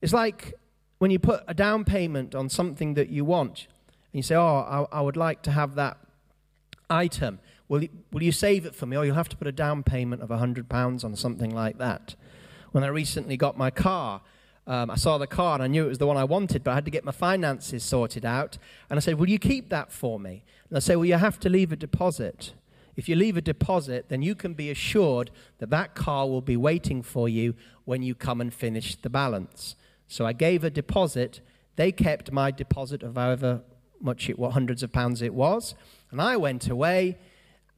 [0.00, 0.54] It's like
[0.98, 3.66] when you put a down payment on something that you want,
[4.12, 5.98] and you say, "Oh, I, I would like to have that
[6.92, 7.40] item.
[7.68, 8.96] Will you, will you save it for me?
[8.96, 12.14] Or you'll have to put a down payment of £100 on something like that."
[12.72, 14.22] When I recently got my car,
[14.66, 16.70] um, I saw the car and I knew it was the one I wanted, but
[16.70, 18.58] I had to get my finances sorted out.
[18.88, 20.44] And I said, Will you keep that for me?
[20.68, 22.52] And I say, Well, you have to leave a deposit.
[22.94, 26.56] If you leave a deposit, then you can be assured that that car will be
[26.56, 29.76] waiting for you when you come and finish the balance.
[30.08, 31.40] So I gave a deposit.
[31.76, 33.62] They kept my deposit of however
[34.02, 35.74] much it what hundreds of pounds it was,
[36.10, 37.16] and I went away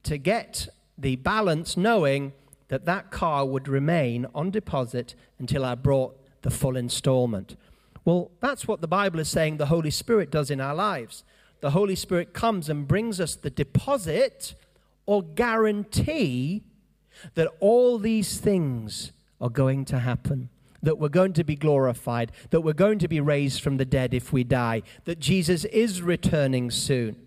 [0.04, 2.32] to get the balance, knowing
[2.68, 7.56] that that car would remain on deposit until I brought the full installment.
[8.04, 11.24] Well, that's what the Bible is saying the Holy Spirit does in our lives.
[11.60, 14.54] The Holy Spirit comes and brings us the deposit
[15.06, 16.62] or guarantee
[17.34, 20.50] that all these things are going to happen.
[20.84, 24.14] That we're going to be glorified, that we're going to be raised from the dead
[24.14, 27.26] if we die, that Jesus is returning soon.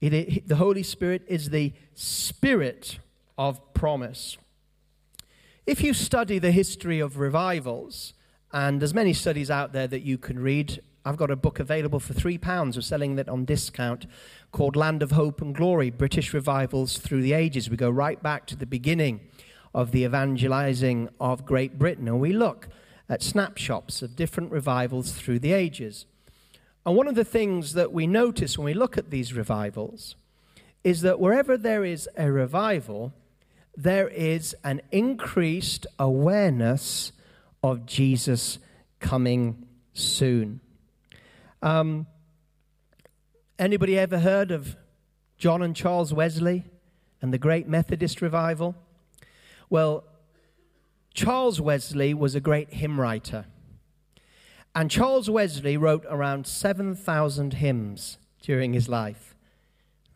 [0.00, 2.98] It, it, the Holy Spirit is the spirit
[3.38, 4.36] of promise.
[5.66, 8.14] If you study the history of revivals,
[8.52, 11.98] and there's many studies out there that you can read, I've got a book available
[11.98, 12.76] for three pounds.
[12.76, 14.06] We're selling it on discount
[14.52, 17.68] called Land of Hope and Glory British Revivals Through the Ages.
[17.68, 19.20] We go right back to the beginning
[19.74, 22.68] of the evangelizing of Great Britain, and we look
[23.08, 26.06] at snapshots of different revivals through the ages.
[26.86, 30.14] And one of the things that we notice when we look at these revivals
[30.84, 33.12] is that wherever there is a revival,
[33.76, 37.12] there is an increased awareness
[37.62, 38.58] of Jesus
[39.00, 40.60] coming soon.
[41.62, 42.06] Um,
[43.58, 44.76] anybody ever heard of
[45.38, 46.64] John and Charles Wesley
[47.20, 48.74] and the great Methodist revival?
[49.70, 50.04] Well,
[51.14, 53.46] Charles Wesley was a great hymn writer.
[54.74, 59.36] And Charles Wesley wrote around 7,000 hymns during his life.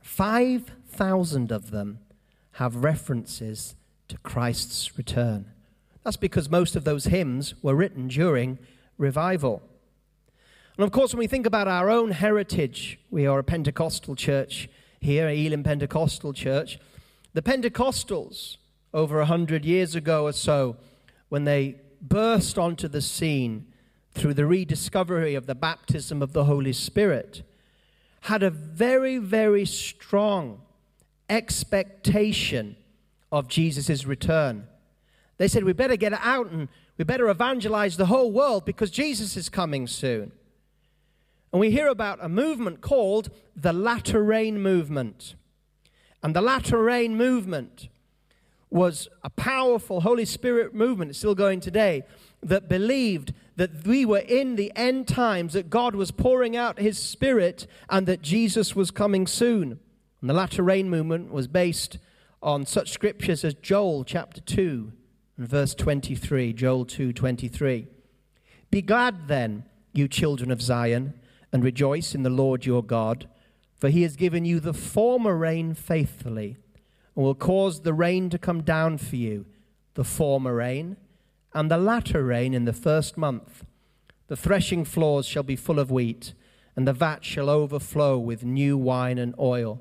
[0.03, 2.01] 5,000 of them
[2.53, 3.77] have references
[4.09, 5.53] to Christ's return.
[6.03, 8.59] That's because most of those hymns were written during
[8.97, 9.63] revival.
[10.79, 14.69] And of course, when we think about our own heritage, we are a Pentecostal church
[15.01, 16.79] here, Elim Pentecostal Church.
[17.33, 18.59] The Pentecostals,
[18.93, 20.77] over a hundred years ago or so,
[21.31, 23.67] when they burst onto the scene
[24.13, 27.43] through the rediscovery of the baptism of the Holy Spirit,
[28.23, 30.61] had a very, very strong
[31.31, 32.77] expectation
[33.33, 34.67] of Jesus' return.
[35.39, 39.39] They said, We better get out and we better evangelize the whole world because Jesus
[39.39, 40.33] is coming soon.
[41.53, 45.35] And we hear about a movement called the Latter Rain Movement.
[46.23, 47.89] And the Latter Rain Movement
[48.71, 52.03] was a powerful Holy Spirit movement, it's still going today,
[52.43, 56.99] that believed that we were in the end times, that God was pouring out his
[56.99, 59.79] Spirit, and that Jesus was coming soon.
[60.21, 61.99] And the Latter Rain movement was based
[62.43, 64.93] on such scriptures as Joel chapter 2
[65.39, 67.87] and verse 23, Joel 2 23.
[68.71, 71.15] Be glad then, you children of Zion,
[71.57, 73.31] and rejoice in the Lord your God,
[73.79, 76.59] for he has given you the former rain faithfully,
[77.15, 79.47] and will cause the rain to come down for you,
[79.95, 80.99] the former rain,
[81.55, 83.65] and the latter rain in the first month.
[84.27, 86.35] The threshing floors shall be full of wheat,
[86.77, 89.81] and the vat shall overflow with new wine and oil.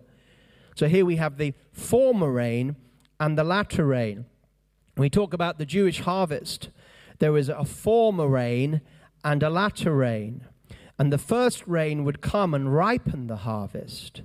[0.77, 2.77] So here we have the former rain
[3.19, 4.27] and the latter rain.
[4.93, 6.69] When we talk about the Jewish harvest,
[7.19, 8.79] there is a former rain
[9.25, 10.45] and a latter rain.
[10.97, 14.21] And the first rain would come and ripen the harvest,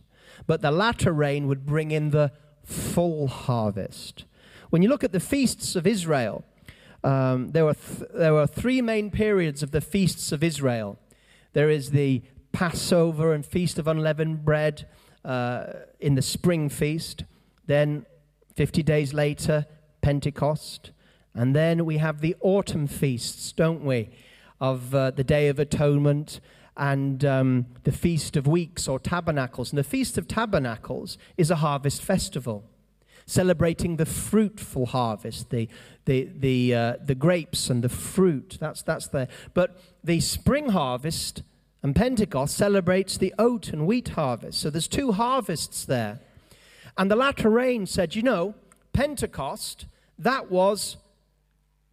[0.46, 2.32] but the latter rain would bring in the
[2.64, 4.24] full harvest.
[4.70, 6.44] When you look at the feasts of Israel,
[7.02, 10.98] um, there, were th- there were three main periods of the feasts of Israel.
[11.52, 14.86] There is the Passover and Feast of Unleavened Bread
[15.24, 15.66] uh,
[15.98, 17.24] in the spring feast.
[17.66, 18.06] Then,
[18.54, 19.66] 50 days later,
[20.02, 20.92] Pentecost.
[21.34, 24.10] And then we have the autumn feasts, don't we?
[24.60, 26.40] Of uh, the Day of Atonement
[26.80, 29.70] and um, the Feast of Weeks or Tabernacles.
[29.70, 32.64] And the Feast of Tabernacles is a harvest festival
[33.26, 35.68] celebrating the fruitful harvest, the,
[36.06, 38.56] the, the, uh, the grapes and the fruit.
[38.58, 39.28] That's, that's there.
[39.54, 41.42] But the spring harvest
[41.82, 44.58] and Pentecost celebrates the oat and wheat harvest.
[44.58, 46.18] So there's two harvests there.
[46.98, 48.54] And the latter rain said, you know,
[48.92, 49.86] Pentecost
[50.18, 50.96] that was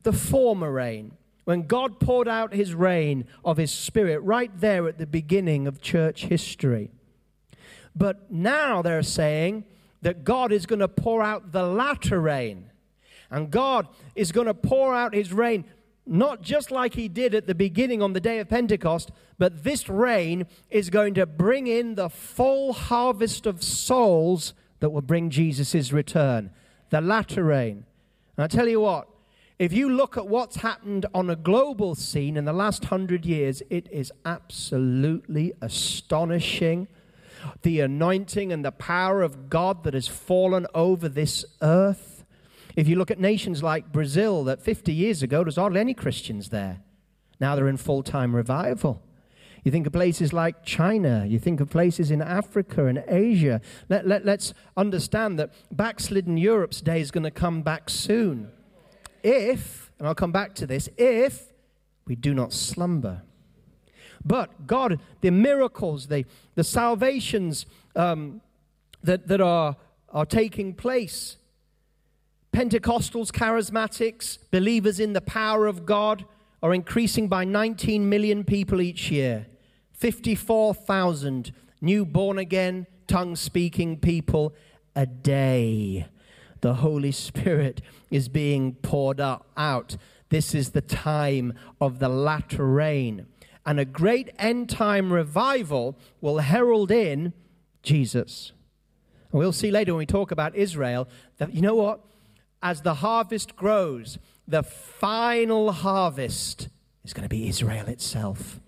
[0.04, 1.17] the former rain.
[1.48, 5.80] When God poured out his rain of his spirit right there at the beginning of
[5.80, 6.92] church history.
[7.96, 9.64] But now they're saying
[10.02, 12.70] that God is going to pour out the latter rain.
[13.32, 15.64] And God is going to pour out his rain
[16.06, 19.88] not just like he did at the beginning on the day of Pentecost, but this
[19.88, 25.94] rain is going to bring in the full harvest of souls that will bring Jesus'
[25.94, 26.52] return.
[26.90, 27.86] The latter rain.
[28.36, 29.08] And I tell you what,
[29.60, 33.64] if you look at what's happened on a global scene in the last hundred years,
[33.72, 36.88] it is absolutely astonishing.
[37.64, 42.24] The anointing and the power of God that has fallen over this earth.
[42.76, 46.50] If you look at nations like Brazil, that 50 years ago, there's hardly any Christians
[46.50, 46.82] there.
[47.40, 49.02] Now they're in full time revival.
[49.64, 51.26] You think of places like China.
[51.28, 53.60] You think of places in Africa and Asia.
[53.90, 58.52] Let, let, let's understand that backslidden Europe's day is going to come back soon.
[59.24, 61.52] If, and I'll come back to this, if
[62.06, 63.24] we do not slumber.
[64.24, 66.26] But God, the miracles, the,
[66.56, 68.42] the salvations um,
[69.04, 69.78] that, that are,
[70.10, 71.38] are taking place,
[72.52, 76.26] Pentecostals, charismatics, believers in the power of God
[76.64, 79.46] are increasing by 19 million people each year.
[79.94, 84.56] 54,000 new born again, tongue speaking people
[84.96, 86.08] a day.
[86.62, 89.98] The Holy Spirit is being poured out.
[90.30, 93.28] This is the time of the latter rain.
[93.66, 97.34] And a great end time revival will herald in
[97.84, 98.54] Jesus.
[99.32, 102.02] And we'll see later when we talk about Israel that, you know what?
[102.62, 104.18] As the harvest grows,
[104.48, 106.70] the final harvest
[107.04, 108.60] is going to be Israel itself.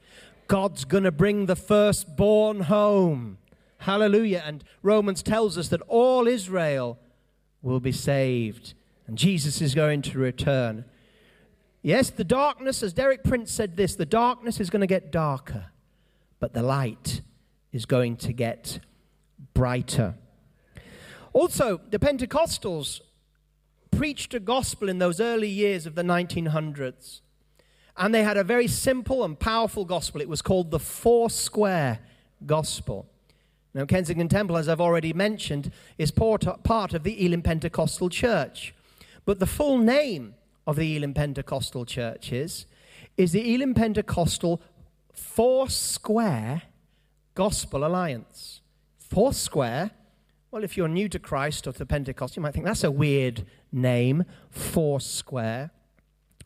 [0.47, 3.37] God's going to bring the firstborn home.
[3.79, 4.43] Hallelujah.
[4.45, 6.99] And Romans tells us that all Israel
[7.61, 8.73] will be saved
[9.09, 10.85] and Jesus is going to return.
[11.81, 15.65] Yes, the darkness, as Derek Prince said this, the darkness is going to get darker,
[16.39, 17.21] but the light
[17.71, 18.79] is going to get
[19.55, 20.13] brighter.
[21.33, 23.01] Also, the Pentecostals
[23.89, 27.21] preached a gospel in those early years of the 1900s.
[27.97, 30.21] And they had a very simple and powerful gospel.
[30.21, 31.99] It was called the Four Square
[32.45, 33.09] Gospel.
[33.73, 38.73] Now, Kensington Temple, as I've already mentioned, is part of the Elim Pentecostal Church.
[39.25, 40.33] But the full name
[40.65, 42.65] of the Elim Pentecostal Church is,
[43.15, 44.61] is the Elim Pentecostal
[45.13, 46.63] Four Square
[47.35, 48.61] Gospel Alliance.
[48.97, 49.91] Four Square,
[50.51, 53.45] well, if you're new to Christ or to Pentecost, you might think that's a weird
[53.71, 55.71] name, Four Square.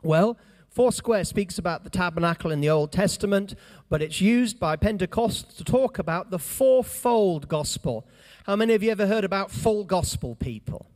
[0.03, 0.37] Well,
[0.73, 3.55] Foursquare speaks about the tabernacle in the Old Testament,
[3.89, 8.07] but it's used by Pentecost to talk about the fourfold gospel.
[8.45, 10.87] How many of you ever heard about full gospel people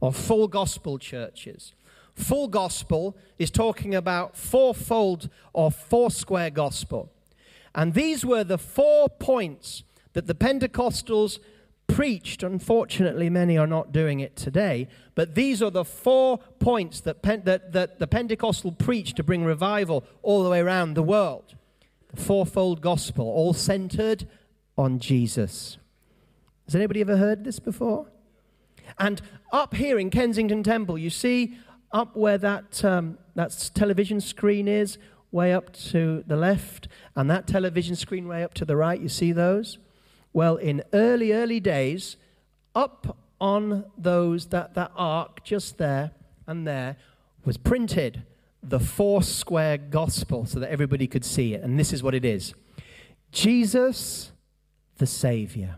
[0.00, 1.72] or full gospel churches?
[2.16, 7.12] full gospel is talking about fourfold or foursquare gospel.
[7.74, 9.82] And these were the four points
[10.14, 11.38] that the Pentecostals
[11.86, 12.42] preached.
[12.42, 14.88] Unfortunately, many are not doing it today.
[15.14, 20.04] But these are the four points that, that, that the Pentecostal preached to bring revival
[20.22, 21.54] all the way around the world.
[22.14, 24.28] The fourfold gospel, all centered
[24.76, 25.78] on Jesus.
[26.66, 28.08] Has anybody ever heard this before?
[28.98, 29.20] And
[29.52, 31.56] up here in Kensington Temple, you see
[31.92, 34.98] up where that, um, that television screen is,
[35.30, 39.08] way up to the left, and that television screen way up to the right, you
[39.08, 39.78] see those?
[40.36, 42.18] Well, in early, early days,
[42.74, 46.10] up on those, that, that arc just there
[46.46, 46.98] and there,
[47.46, 48.22] was printed
[48.62, 51.62] the four square gospel so that everybody could see it.
[51.62, 52.52] And this is what it is
[53.32, 54.30] Jesus,
[54.98, 55.76] the Savior.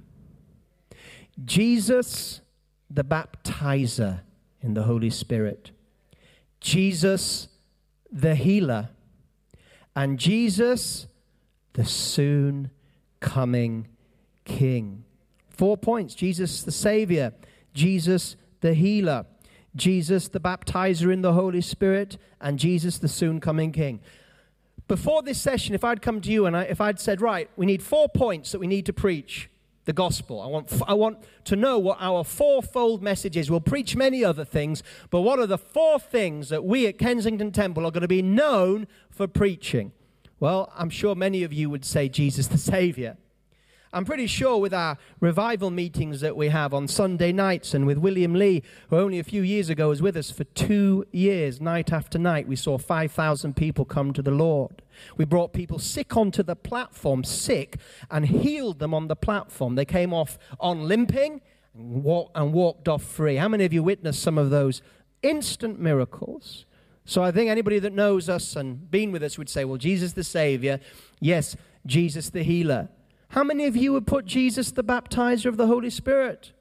[1.44, 2.40] Jesus,
[2.90, 4.22] the baptizer
[4.60, 5.70] in the Holy Spirit.
[6.58, 7.46] Jesus,
[8.10, 8.88] the healer.
[9.94, 11.06] And Jesus,
[11.74, 12.72] the soon
[13.20, 13.86] coming
[14.48, 15.04] King.
[15.48, 17.32] Four points Jesus, the Savior.
[17.74, 19.26] Jesus, the healer.
[19.76, 22.18] Jesus, the baptizer in the Holy Spirit.
[22.40, 24.00] And Jesus, the soon coming King.
[24.88, 27.66] Before this session, if I'd come to you and I, if I'd said, right, we
[27.66, 29.50] need four points that we need to preach,
[29.84, 30.40] the gospel.
[30.40, 33.50] I want, I want to know what our fourfold message is.
[33.50, 37.52] We'll preach many other things, but what are the four things that we at Kensington
[37.52, 39.92] Temple are going to be known for preaching?
[40.40, 43.16] Well, I'm sure many of you would say Jesus the Savior.
[43.90, 47.96] I'm pretty sure with our revival meetings that we have on Sunday nights and with
[47.96, 51.90] William Lee, who only a few years ago was with us for two years, night
[51.90, 54.82] after night, we saw 5,000 people come to the Lord.
[55.16, 57.78] We brought people sick onto the platform, sick,
[58.10, 59.74] and healed them on the platform.
[59.74, 61.40] They came off on limping
[61.74, 63.36] and, walk, and walked off free.
[63.36, 64.82] How many of you witnessed some of those
[65.22, 66.66] instant miracles?
[67.06, 70.12] So I think anybody that knows us and been with us would say, well, Jesus
[70.12, 70.78] the Savior,
[71.20, 72.90] yes, Jesus the healer.
[73.32, 76.52] How many of you would put Jesus the baptizer of the Holy Spirit?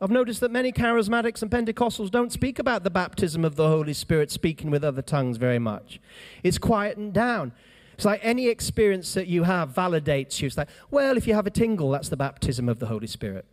[0.00, 3.92] I've noticed that many charismatics and Pentecostals don't speak about the baptism of the Holy
[3.92, 6.00] Spirit, speaking with other tongues very much.
[6.42, 7.52] It's quietened down.
[7.94, 10.46] It's like any experience that you have validates you.
[10.46, 13.44] It's like, well, if you have a tingle, that's the baptism of the Holy Spirit.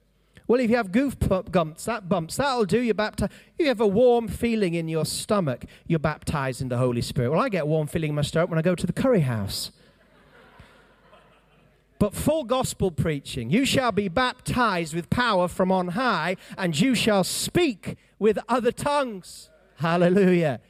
[0.48, 2.80] Well, if you have goof bumps, that bumps, that'll do.
[2.80, 3.30] You baptize.
[3.60, 5.66] You have a warm feeling in your stomach.
[5.86, 7.30] You're baptized in the Holy Spirit.
[7.30, 9.22] Well, I get a warm feeling in my stomach when I go to the curry
[9.22, 9.72] house
[12.00, 13.50] but full gospel preaching.
[13.50, 18.72] You shall be baptized with power from on high, and you shall speak with other
[18.72, 19.50] tongues.
[19.76, 20.62] Hallelujah.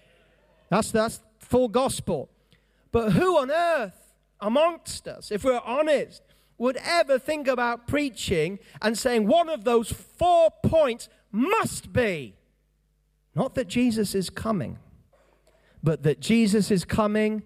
[0.69, 2.29] That's, that's full gospel.
[2.91, 6.23] But who on earth amongst us, if we're honest,
[6.57, 12.35] would ever think about preaching and saying one of those four points must be
[13.35, 14.79] not that Jesus is coming,
[15.81, 17.43] but that Jesus is coming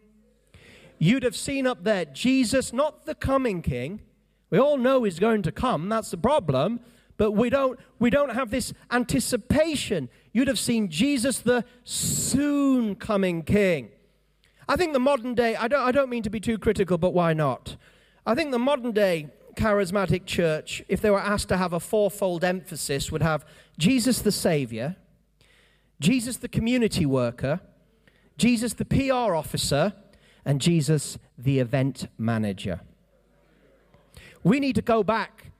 [1.03, 4.01] you'd have seen up there Jesus, not the coming king.
[4.49, 6.79] We all know he's going to come, that's the problem,
[7.17, 10.09] but we don't, we don't have this anticipation.
[10.31, 13.89] You'd have seen Jesus, the soon coming king.
[14.67, 17.13] I think the modern day, I don't, I don't mean to be too critical, but
[17.13, 17.75] why not?
[18.25, 22.43] I think the modern day charismatic church, if they were asked to have a fourfold
[22.43, 23.45] emphasis, would have
[23.77, 24.95] Jesus the Savior,
[25.99, 27.59] Jesus the community worker,
[28.37, 29.93] Jesus the PR officer,
[30.45, 32.81] and Jesus, the event manager.
[34.43, 35.51] We need to go back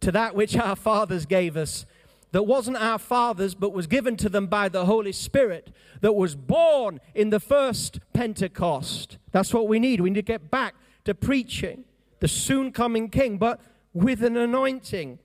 [0.00, 1.86] to that which our fathers gave us
[2.34, 6.34] that wasn't our fathers but was given to them by the Holy Spirit, that was
[6.34, 9.18] born in the first Pentecost.
[9.30, 10.00] That's what we need.
[10.00, 10.74] We need to get back
[11.04, 11.84] to preaching
[12.18, 13.60] the soon coming King, but
[13.92, 15.20] with an anointing.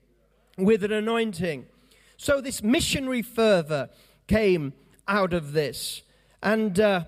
[0.55, 1.65] With an anointing.
[2.15, 3.89] So this missionary fervor
[4.27, 4.73] came
[5.07, 6.03] out of this.
[6.43, 7.05] And uh,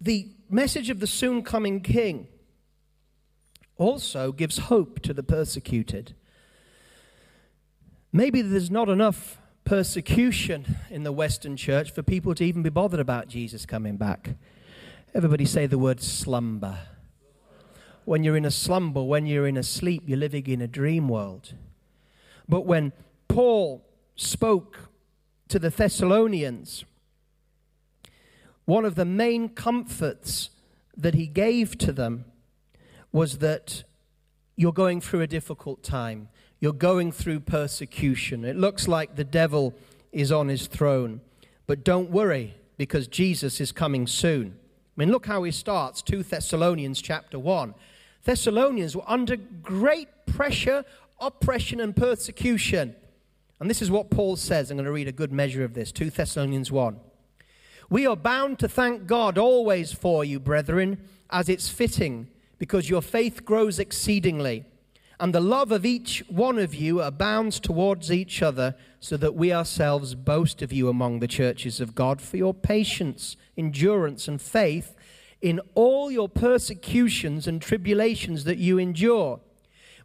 [0.00, 2.28] the message of the soon coming king
[3.76, 6.14] also gives hope to the persecuted.
[8.12, 13.00] Maybe there's not enough persecution in the Western church for people to even be bothered
[13.00, 14.30] about Jesus coming back.
[15.14, 16.78] Everybody say the word slumber.
[18.04, 21.08] When you're in a slumber, when you're in a sleep, you're living in a dream
[21.08, 21.54] world.
[22.48, 22.92] But when
[23.26, 23.84] Paul
[24.14, 24.88] spoke
[25.48, 26.84] to the Thessalonians,
[28.66, 30.50] one of the main comforts
[30.96, 32.26] that he gave to them
[33.12, 33.84] was that
[34.56, 36.28] you're going through a difficult time.
[36.60, 38.44] You're going through persecution.
[38.44, 39.74] It looks like the devil
[40.12, 41.20] is on his throne.
[41.66, 44.56] But don't worry, because Jesus is coming soon.
[44.96, 47.74] I mean, look how he starts 2 Thessalonians chapter 1.
[48.24, 50.84] Thessalonians were under great pressure,
[51.20, 52.96] oppression, and persecution.
[53.60, 54.70] And this is what Paul says.
[54.70, 56.98] I'm going to read a good measure of this 2 Thessalonians 1.
[57.88, 60.98] We are bound to thank God always for you, brethren,
[61.30, 62.28] as it's fitting,
[62.58, 64.64] because your faith grows exceedingly,
[65.20, 69.52] and the love of each one of you abounds towards each other, so that we
[69.52, 74.94] ourselves boast of you among the churches of God for your patience, endurance, and faith
[75.40, 79.40] in all your persecutions and tribulations that you endure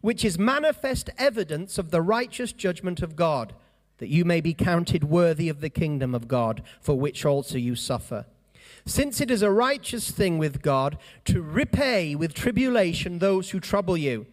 [0.02, 3.54] which is manifest evidence of the righteous judgment of God,
[3.98, 7.74] that you may be counted worthy of the kingdom of God, for which also you
[7.74, 8.26] suffer.
[8.84, 13.96] Since it is a righteous thing with God to repay with tribulation those who trouble
[13.96, 14.26] you,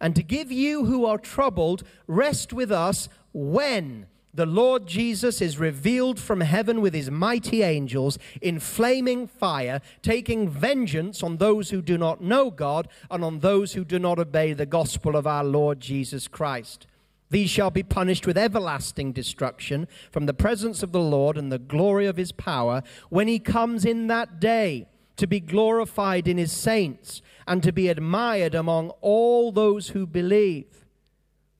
[0.00, 4.06] and to give you who are troubled rest with us when
[4.36, 10.48] the Lord Jesus is revealed from heaven with his mighty angels in flaming fire, taking
[10.48, 14.52] vengeance on those who do not know God and on those who do not obey
[14.52, 16.86] the gospel of our Lord Jesus Christ.
[17.28, 21.58] These shall be punished with everlasting destruction from the presence of the Lord and the
[21.58, 26.52] glory of his power when he comes in that day to be glorified in his
[26.52, 30.86] saints and to be admired among all those who believe.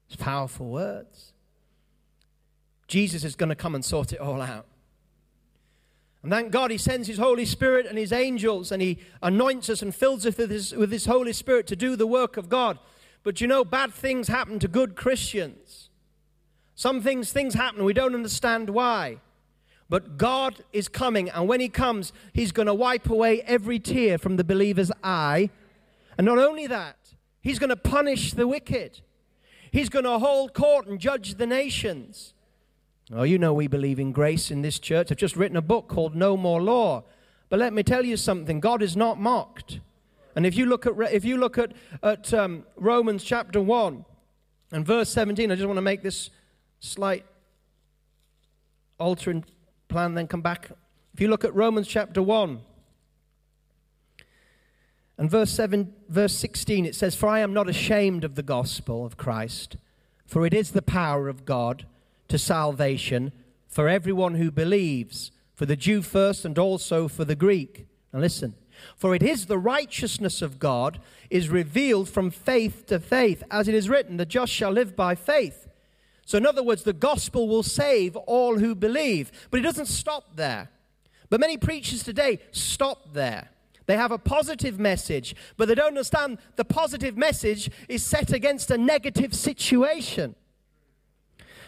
[0.06, 1.32] It's powerful words.
[2.86, 4.66] Jesus is going to come and sort it all out.
[6.22, 9.82] And thank God he sends his Holy Spirit and his angels and he anoints us
[9.82, 12.78] and fills us with his, with his Holy Spirit to do the work of God.
[13.26, 15.90] But you know, bad things happen to good Christians.
[16.76, 19.18] Some things, things happen, we don't understand why.
[19.88, 24.16] But God is coming, and when He comes, He's going to wipe away every tear
[24.16, 25.50] from the believer's eye.
[26.16, 26.98] And not only that,
[27.40, 29.00] He's going to punish the wicked.
[29.72, 32.32] He's going to hold court and judge the nations.
[33.12, 35.10] Oh, you know we believe in grace in this church.
[35.10, 37.02] I've just written a book called No More Law.
[37.48, 39.80] But let me tell you something God is not mocked.
[40.36, 41.72] And if you look at, if you look at,
[42.02, 44.04] at um, Romans chapter 1
[44.70, 46.28] and verse 17, I just want to make this
[46.78, 47.24] slight
[48.98, 49.44] altering
[49.88, 50.70] plan, then come back.
[51.14, 52.60] If you look at Romans chapter 1
[55.16, 59.06] and verse 7, verse 16, it says, For I am not ashamed of the gospel
[59.06, 59.78] of Christ,
[60.26, 61.86] for it is the power of God
[62.28, 63.32] to salvation
[63.68, 67.86] for everyone who believes, for the Jew first and also for the Greek.
[68.12, 68.54] Now listen.
[68.96, 71.00] For it is the righteousness of God
[71.30, 75.14] is revealed from faith to faith, as it is written, the just shall live by
[75.14, 75.68] faith.
[76.24, 79.30] So, in other words, the gospel will save all who believe.
[79.50, 80.70] But it doesn't stop there.
[81.30, 83.50] But many preachers today stop there.
[83.86, 88.70] They have a positive message, but they don't understand the positive message is set against
[88.70, 90.34] a negative situation.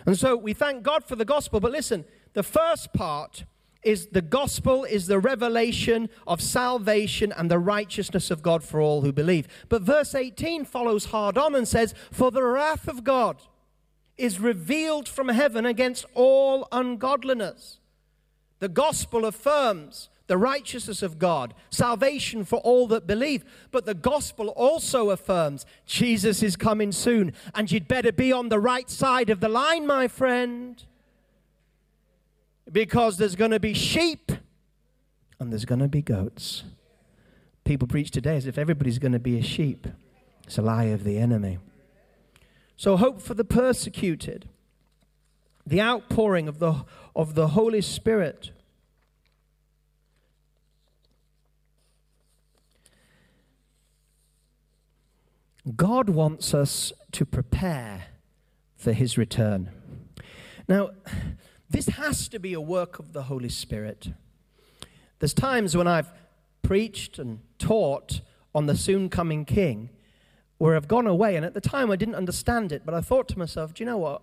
[0.04, 1.61] And so we thank God for the gospel.
[1.61, 3.44] But listen, the first part
[3.82, 9.02] is the gospel is the revelation of salvation and the righteousness of God for all
[9.02, 9.46] who believe.
[9.68, 13.40] But verse 18 follows hard on and says, For the wrath of God
[14.16, 17.78] is revealed from heaven against all ungodliness.
[18.58, 23.44] The gospel affirms the righteousness of God, salvation for all that believe.
[23.70, 28.60] But the gospel also affirms Jesus is coming soon, and you'd better be on the
[28.60, 30.84] right side of the line, my friend,
[32.72, 34.32] because there's going to be sheep
[35.38, 36.64] and there's going to be goats.
[37.64, 39.86] People preach today as if everybody's going to be a sheep.
[40.44, 41.58] It's a lie of the enemy.
[42.76, 44.48] So, hope for the persecuted,
[45.66, 48.52] the outpouring of the, of the Holy Spirit
[55.76, 58.04] God wants us to prepare
[58.76, 59.70] for his return.
[60.68, 60.90] Now,
[61.70, 64.12] this has to be a work of the Holy Spirit.
[65.18, 66.12] There's times when I've
[66.62, 68.20] preached and taught
[68.54, 69.90] on the soon coming King
[70.58, 73.28] where I've gone away, and at the time I didn't understand it, but I thought
[73.28, 74.22] to myself, do you know what?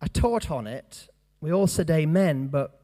[0.00, 1.08] I taught on it.
[1.40, 2.80] We all said amen, but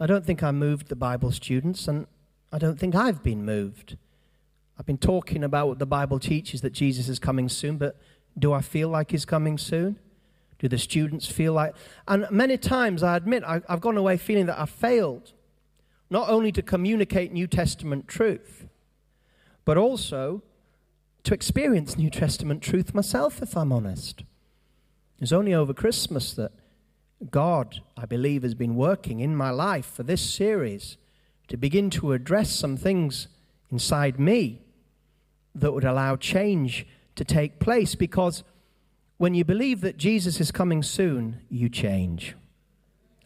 [0.00, 2.06] I don't think I moved the Bible students, and
[2.50, 3.98] I don't think I've been moved.
[4.78, 8.00] I've been talking about what the Bible teaches that Jesus is coming soon, but
[8.38, 9.98] do I feel like he's coming soon?
[10.64, 11.74] Do the students feel like.
[12.08, 15.34] And many times, I admit, I, have gone away feeling that I've failed,
[16.08, 18.66] not only to communicate New Testament truth,
[19.66, 20.42] but also
[21.24, 24.24] to experience New Testament truth myself, if I'm honest.
[25.20, 26.52] It's only over Christmas that
[27.30, 30.96] God, I believe, has been working in my life for this series
[31.48, 33.28] to begin to address some things
[33.70, 34.62] inside me
[35.54, 36.86] that would allow change
[37.16, 38.44] to take place because
[39.16, 42.34] when you believe that Jesus is coming soon, you change.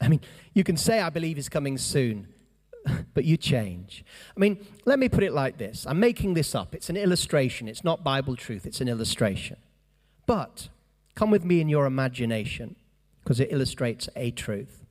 [0.00, 0.20] I mean,
[0.54, 2.28] you can say, I believe he's coming soon,
[3.14, 4.04] but you change.
[4.36, 6.74] I mean, let me put it like this I'm making this up.
[6.74, 9.56] It's an illustration, it's not Bible truth, it's an illustration.
[10.26, 10.68] But
[11.14, 12.76] come with me in your imagination.
[13.28, 14.86] because it illustrates a truth.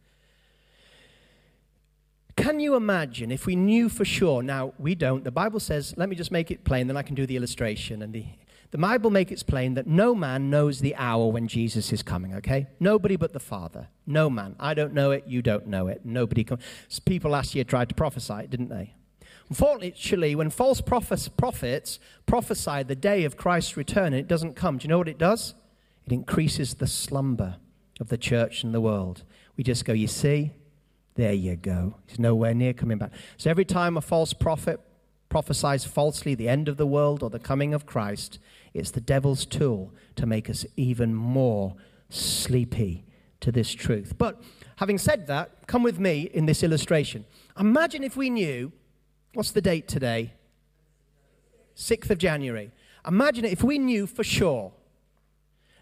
[2.36, 4.44] Can you imagine if we knew for sure?
[4.44, 5.24] Now, we don't.
[5.24, 8.04] The Bible says, let me just make it plain, then I can do the illustration.
[8.04, 8.26] And the,
[8.72, 12.34] the Bible makes it plain that no man knows the hour when Jesus is coming,
[12.36, 12.68] okay?
[12.80, 13.88] Nobody but the Father.
[14.06, 14.56] No man.
[14.60, 16.02] I don't know it, you don't know it.
[16.04, 16.46] Nobody.
[17.06, 18.94] People last year tried to prophesy it, didn't they?
[19.50, 24.78] Unfortunately, when false prophets, prophets prophesy the day of Christ's return and it doesn't come,
[24.78, 25.54] do you know what it does?
[26.06, 27.56] It increases the slumber
[28.02, 29.24] of the church and the world.
[29.56, 30.52] We just go, you see,
[31.16, 31.96] there you go.
[32.06, 33.12] He's nowhere near coming back.
[33.38, 34.82] So every time a false prophet
[35.30, 38.40] prophesies falsely the end of the world or the coming of Christ,
[38.74, 41.76] it's the devil's tool to make us even more
[42.10, 43.06] sleepy
[43.42, 44.14] to this truth.
[44.18, 44.42] But
[44.78, 47.26] having said that, come with me in this illustration.
[47.58, 48.72] Imagine if we knew
[49.38, 50.34] What's the date today?
[51.76, 52.72] 6th of January.
[53.08, 54.74] Imagine if we knew for sure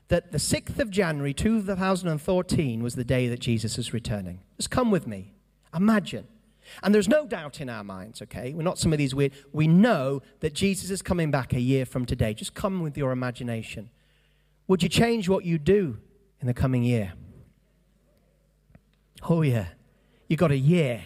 [0.10, 4.42] that the 6th of January 2014 was the day that Jesus is returning.
[4.58, 5.36] Just come with me.
[5.74, 6.28] Imagine.
[6.84, 8.54] And there's no doubt in our minds, okay?
[8.54, 9.34] We're not some of these weird.
[9.52, 12.34] We know that Jesus is coming back a year from today.
[12.34, 13.90] Just come with your imagination.
[14.68, 15.98] Would you change what you do
[16.42, 17.14] in the coming year?
[19.30, 19.68] Oh, yeah.
[20.28, 21.04] You got a year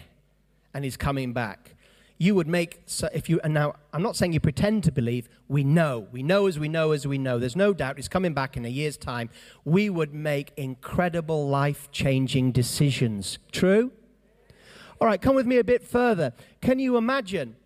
[0.72, 1.76] and he's coming back
[2.20, 5.26] you would make, so if you, and now I'm not saying you pretend to believe,
[5.48, 6.06] we know.
[6.12, 7.38] We know as we know as we know.
[7.38, 9.30] There's no doubt he's coming back in a year's time.
[9.64, 13.38] We would make incredible life changing decisions.
[13.52, 13.90] True?
[15.00, 16.34] All right, come with me a bit further.
[16.60, 17.56] Can you imagine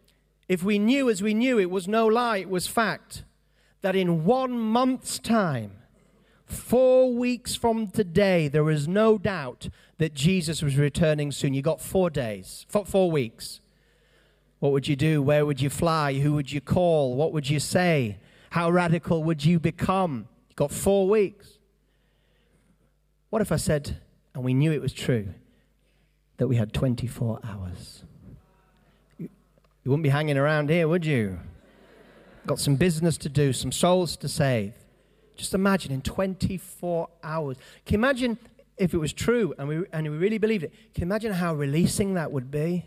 [0.48, 3.24] if we knew as we knew it was no lie, it was fact,
[3.80, 5.72] that in one month's time,
[6.46, 9.68] four weeks from today, there is no doubt
[9.98, 11.54] that Jesus was returning soon.
[11.54, 13.60] You got four days, four weeks.
[14.60, 15.20] What would you do?
[15.20, 16.14] Where would you fly?
[16.14, 17.16] Who would you call?
[17.16, 18.18] What would you say?
[18.50, 20.28] How radical would you become?
[20.48, 21.58] You got four weeks.
[23.30, 24.00] What if I said,
[24.34, 25.28] and we knew it was true,
[26.36, 28.02] that we had 24 hours?
[29.18, 29.28] You,
[29.82, 31.40] you wouldn't be hanging around here, would you?
[32.46, 34.74] Got some business to do, some souls to save.
[35.36, 37.56] Just imagine in 24 hours.
[37.86, 38.38] Can you imagine
[38.76, 40.72] if it was true and we, and we really believed it?
[40.94, 42.84] Can you imagine how releasing that would be?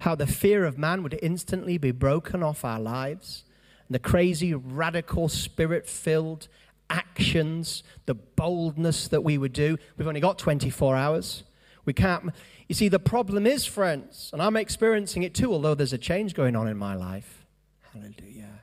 [0.00, 3.44] how the fear of man would instantly be broken off our lives,
[3.88, 6.48] and the crazy, radical, spirit filled
[6.90, 9.78] actions, the boldness that we would do.
[9.96, 11.44] We've only got 24 hours.
[11.84, 12.30] We can't.
[12.68, 16.34] You see, the problem is, friends, and I'm experiencing it too, although there's a change
[16.34, 17.44] going on in my life.
[17.92, 18.60] Hallelujah.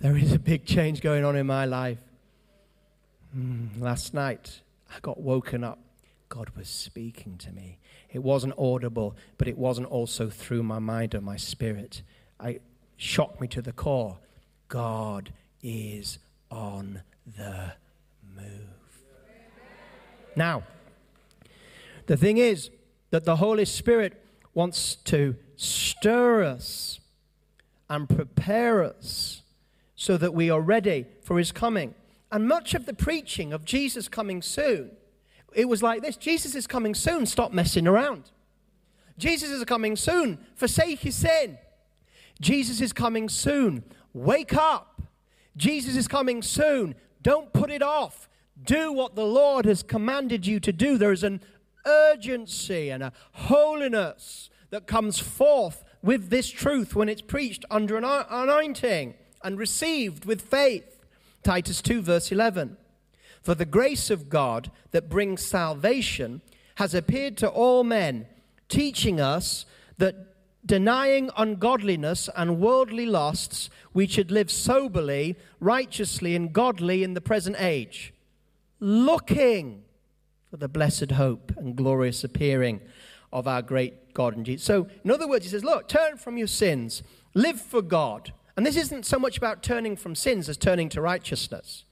[0.00, 1.98] There is a big change going on in my life.
[3.36, 4.60] Mm, last night,
[4.94, 5.78] I got woken up.
[6.28, 7.78] God was speaking to me.
[8.12, 12.02] It wasn't audible, but it wasn't also through my mind or my spirit.
[12.42, 12.62] It
[12.96, 14.18] shocked me to the core.
[14.68, 15.32] God
[15.62, 16.18] is
[16.50, 17.02] on
[17.36, 17.72] the
[18.36, 18.44] move.
[20.36, 20.62] Now,
[22.08, 22.70] the thing is
[23.10, 24.20] that the Holy Spirit
[24.52, 26.98] wants to stir us
[27.88, 29.42] and prepare us
[29.94, 31.94] so that we are ready for his coming.
[32.30, 34.90] And much of the preaching of Jesus coming soon
[35.54, 37.26] it was like this Jesus is coming soon.
[37.26, 38.30] Stop messing around.
[39.18, 40.38] Jesus is coming soon.
[40.54, 41.58] Forsake his sin.
[42.40, 43.82] Jesus is coming soon.
[44.12, 45.02] Wake up.
[45.56, 46.94] Jesus is coming soon.
[47.22, 48.28] Don't put it off.
[48.64, 50.98] Do what the Lord has commanded you to do.
[50.98, 51.40] There is an
[51.86, 58.04] urgency and a holiness that comes forth with this truth when it's preached under an
[58.04, 61.00] anointing and received with faith.
[61.42, 62.76] Titus 2, verse 11.
[63.42, 66.42] For the grace of God that brings salvation
[66.76, 68.26] has appeared to all men,
[68.68, 69.64] teaching us
[69.96, 70.28] that
[70.66, 77.56] denying ungodliness and worldly lusts, we should live soberly, righteously, and godly in the present
[77.58, 78.12] age,
[78.80, 79.82] looking
[80.50, 82.80] for the blessed hope and glorious appearing
[83.32, 84.64] of our great God and Jesus.
[84.64, 87.02] So, in other words, he says, Look, turn from your sins,
[87.34, 88.32] live for God.
[88.56, 91.84] And this isn't so much about turning from sins as turning to righteousness.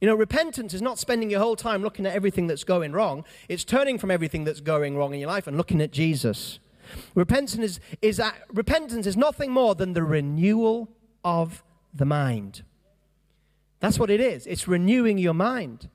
[0.00, 3.24] You know, repentance is not spending your whole time looking at everything that's going wrong.
[3.48, 6.58] It's turning from everything that's going wrong in your life and looking at Jesus.
[7.14, 10.88] Repentance is, is, uh, repentance is nothing more than the renewal
[11.24, 11.62] of
[11.94, 12.62] the mind.
[13.78, 14.46] That's what it is.
[14.46, 15.88] It's renewing your mind.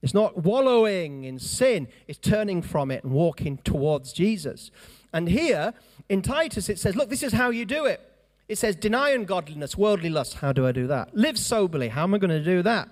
[0.00, 4.70] It's not wallowing in sin, it's turning from it and walking towards Jesus.
[5.12, 5.74] And here
[6.08, 8.00] in Titus, it says, Look, this is how you do it.
[8.48, 10.34] It says, Deny ungodliness, worldly lust.
[10.34, 11.16] How do I do that?
[11.16, 11.88] Live soberly.
[11.88, 12.88] How am I going to do that?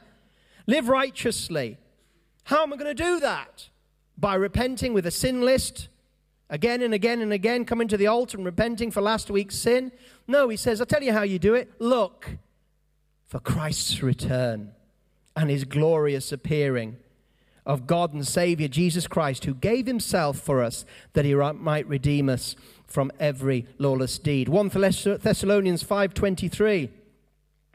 [0.67, 1.79] Live righteously.
[2.45, 3.69] How am I going to do that?
[4.19, 5.89] By repenting with a sin list
[6.51, 9.93] again and again and again, coming to the altar and repenting for last week's sin?
[10.27, 11.73] No, he says, I'll tell you how you do it.
[11.79, 12.39] Look
[13.27, 14.73] for Christ's return
[15.37, 16.97] and his glorious appearing
[17.67, 22.29] of God and Savior Jesus Christ, who gave himself for us that he might redeem
[22.29, 22.55] us
[22.87, 24.49] from every lawless deed.
[24.49, 26.91] 1 Thessalonians 5:23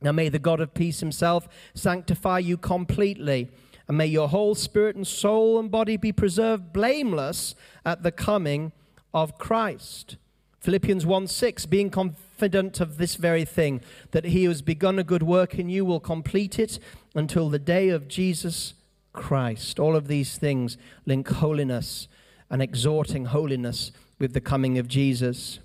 [0.02, 3.50] Now may the God of peace himself sanctify you completely,
[3.88, 7.54] and may your whole spirit and soul and body be preserved blameless
[7.86, 8.72] at the coming
[9.14, 10.16] of Christ.
[10.62, 13.82] Philippians 1 6, being confident of this very thing,
[14.12, 16.80] that he who has begun a good work in you will complete it
[17.14, 18.74] until the day of Jesus
[19.14, 19.80] Christ.
[19.80, 22.08] All of these things link holiness
[22.50, 25.60] and exhorting holiness with the coming of Jesus.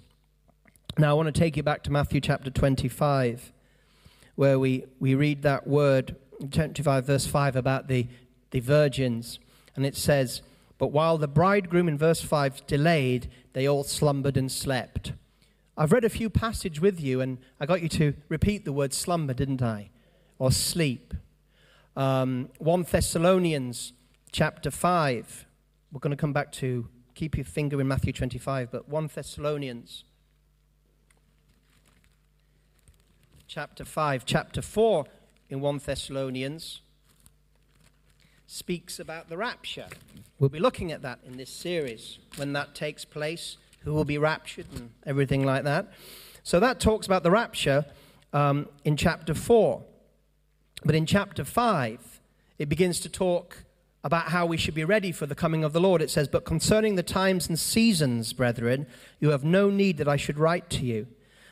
[0.98, 3.52] Now, I want to take you back to Matthew chapter 25,
[4.34, 6.16] where we, we read that word,
[6.50, 8.06] 25 verse 5, about the,
[8.50, 9.38] the virgins.
[9.74, 10.42] And it says,
[10.78, 15.12] But while the bridegroom in verse 5 delayed, they all slumbered and slept.
[15.76, 18.94] I've read a few passages with you, and I got you to repeat the word
[18.94, 19.90] slumber, didn't I?
[20.38, 21.12] Or sleep.
[21.96, 23.94] Um, 1 Thessalonians
[24.30, 25.46] chapter 5.
[25.90, 30.04] We're going to come back to keep your finger in Matthew 25, but 1 Thessalonians
[33.48, 35.06] chapter 5, chapter 4
[35.48, 36.82] in 1 Thessalonians
[38.46, 39.86] speaks about the rapture.
[40.38, 44.18] We'll be looking at that in this series when that takes place, who will be
[44.18, 45.94] raptured and everything like that.
[46.42, 47.86] So that talks about the rapture
[48.34, 49.82] um, in chapter 4.
[50.84, 52.20] But in chapter 5,
[52.58, 53.64] it begins to talk
[54.04, 56.00] about how we should be ready for the coming of the Lord.
[56.00, 58.86] It says, But concerning the times and seasons, brethren,
[59.18, 61.08] you have no need that I should write to you.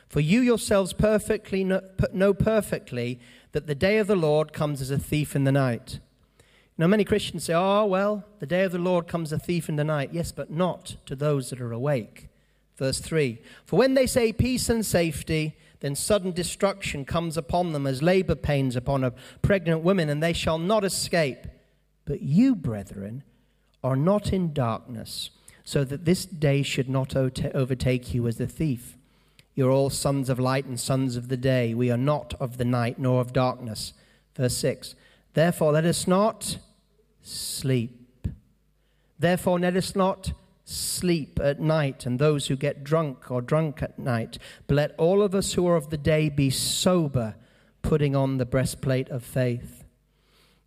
[0.07, 3.19] For you yourselves perfectly know perfectly
[3.51, 5.99] that the day of the Lord comes as a thief in the night.
[6.77, 9.75] Now, many Christians say, Oh, well, the day of the Lord comes a thief in
[9.75, 10.11] the night.
[10.13, 12.29] Yes, but not to those that are awake.
[12.77, 17.85] Verse 3 For when they say peace and safety, then sudden destruction comes upon them
[17.85, 21.47] as labor pains upon a pregnant woman, and they shall not escape.
[22.05, 23.23] But you, brethren,
[23.83, 25.31] are not in darkness,
[25.63, 28.97] so that this day should not overtake you as a thief.
[29.55, 31.73] You're all sons of light and sons of the day.
[31.73, 33.93] We are not of the night nor of darkness.
[34.35, 34.95] Verse 6
[35.33, 36.57] Therefore, let us not
[37.21, 38.27] sleep.
[39.17, 40.33] Therefore, let us not
[40.65, 44.37] sleep at night and those who get drunk or drunk at night.
[44.67, 47.35] But let all of us who are of the day be sober,
[47.83, 49.83] putting on the breastplate of faith.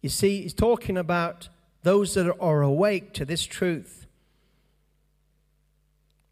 [0.01, 1.49] You see, he's talking about
[1.83, 4.07] those that are awake to this truth.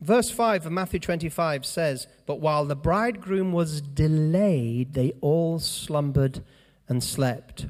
[0.01, 6.45] Verse 5 of Matthew 25 says, But while the bridegroom was delayed, they all slumbered
[6.89, 7.67] and slept.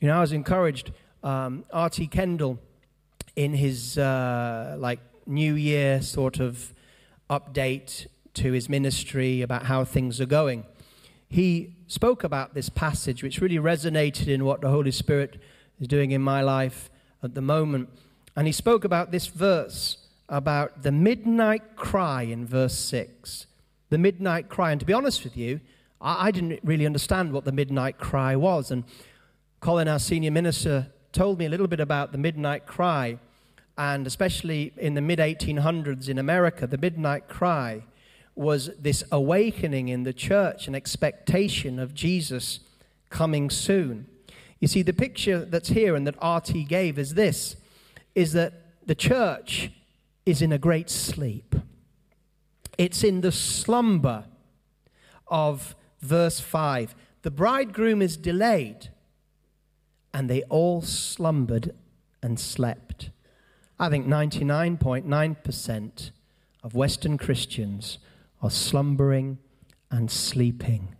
[0.00, 0.92] You know, I was encouraged.
[1.22, 2.06] Um, R.T.
[2.06, 2.60] Kendall
[3.36, 6.72] in his uh, like New Year sort of
[7.28, 10.64] update to his ministry about how things are going,
[11.28, 15.40] he spoke about this passage, which really resonated in what the Holy Spirit
[15.80, 16.90] is doing in my life
[17.22, 17.88] at the moment.
[18.34, 23.46] And he spoke about this verse about the midnight cry in verse 6.
[23.90, 24.72] The midnight cry.
[24.72, 25.60] And to be honest with you,
[26.00, 28.70] I, I didn't really understand what the midnight cry was.
[28.70, 28.84] And
[29.60, 33.18] Colin, our senior minister, told me a little bit about the midnight cry
[33.78, 37.84] and especially in the mid 1800s in America, the midnight cry
[38.34, 42.60] was this awakening in the church, an expectation of Jesus
[43.10, 44.06] coming soon.
[44.60, 47.56] You see, the picture that's here and that RT gave is this
[48.14, 48.54] is that
[48.86, 49.70] the church
[50.24, 51.54] is in a great sleep.
[52.78, 54.24] It's in the slumber
[55.28, 56.94] of verse 5.
[57.22, 58.88] The bridegroom is delayed,
[60.14, 61.74] and they all slumbered
[62.22, 63.10] and slept.
[63.78, 66.10] I think 99.9%
[66.62, 67.98] of Western Christians
[68.42, 69.38] are slumbering
[69.90, 70.96] and sleeping.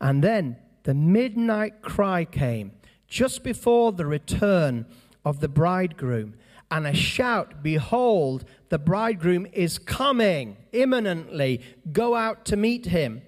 [0.00, 2.72] And then the midnight cry came
[3.06, 4.86] just before the return
[5.24, 6.34] of the bridegroom,
[6.70, 11.60] and a shout, Behold, the bridegroom is coming imminently.
[11.92, 13.20] Go out to meet him.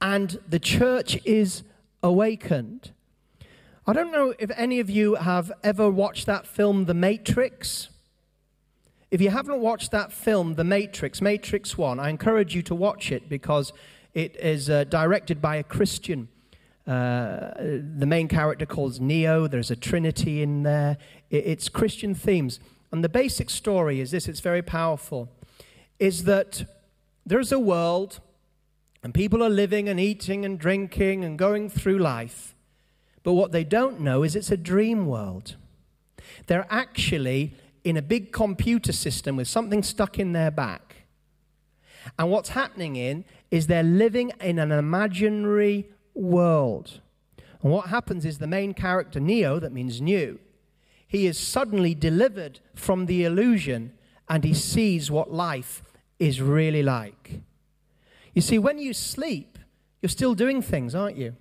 [0.00, 1.64] And the church is
[2.02, 2.92] awakened.
[3.88, 7.88] I don't know if any of you have ever watched that film, The Matrix.
[9.10, 13.10] If you haven't watched that film, The Matrix, Matrix 1, I encourage you to watch
[13.10, 13.72] it because
[14.12, 16.28] it is uh, directed by a Christian.
[16.86, 19.46] Uh, the main character calls Neo.
[19.46, 20.98] There's a Trinity in there.
[21.30, 22.60] It, it's Christian themes.
[22.92, 25.30] And the basic story is this it's very powerful
[25.98, 26.66] is that
[27.24, 28.20] there's a world
[29.02, 32.54] and people are living and eating and drinking and going through life.
[33.28, 35.56] But what they don't know is it's a dream world.
[36.46, 37.52] They're actually
[37.84, 41.04] in a big computer system with something stuck in their back.
[42.18, 47.02] And what's happening in is they're living in an imaginary world.
[47.62, 50.40] And what happens is the main character, Neo, that means new,
[51.06, 53.92] he is suddenly delivered from the illusion
[54.30, 55.82] and he sees what life
[56.18, 57.42] is really like.
[58.32, 59.58] You see, when you sleep,
[60.00, 61.36] you're still doing things, aren't you?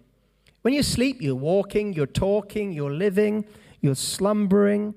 [0.67, 3.45] When you sleep, you're walking, you're talking, you're living,
[3.79, 4.95] you're slumbering,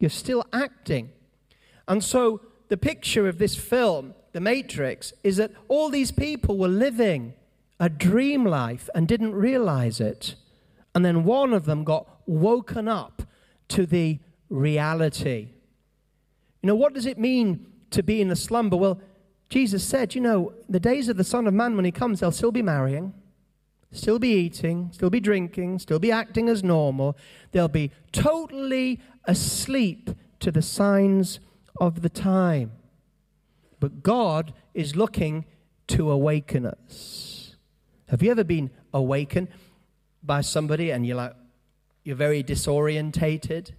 [0.00, 1.10] you're still acting.
[1.86, 6.66] And so the picture of this film, The Matrix, is that all these people were
[6.66, 7.34] living
[7.78, 10.34] a dream life and didn't realize it.
[10.94, 13.22] And then one of them got woken up
[13.68, 15.48] to the reality.
[16.62, 18.78] You know, what does it mean to be in a slumber?
[18.78, 18.98] Well,
[19.50, 22.32] Jesus said, you know, the days of the Son of Man, when he comes, they'll
[22.32, 23.12] still be marrying,
[23.92, 27.16] still be eating, still be drinking, still be acting as normal.
[27.52, 31.38] They'll be totally asleep to the signs
[31.80, 32.72] of the time.
[33.78, 35.44] But God is looking
[35.88, 37.56] to awaken us.
[38.08, 39.48] Have you ever been awakened
[40.22, 41.34] by somebody and you're like,
[42.04, 43.72] you're very disorientated?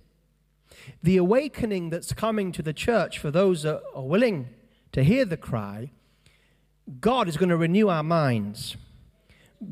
[1.02, 4.50] The awakening that's coming to the church for those that are willing
[4.92, 5.92] to hear the cry,
[7.00, 8.76] God is going to renew our minds.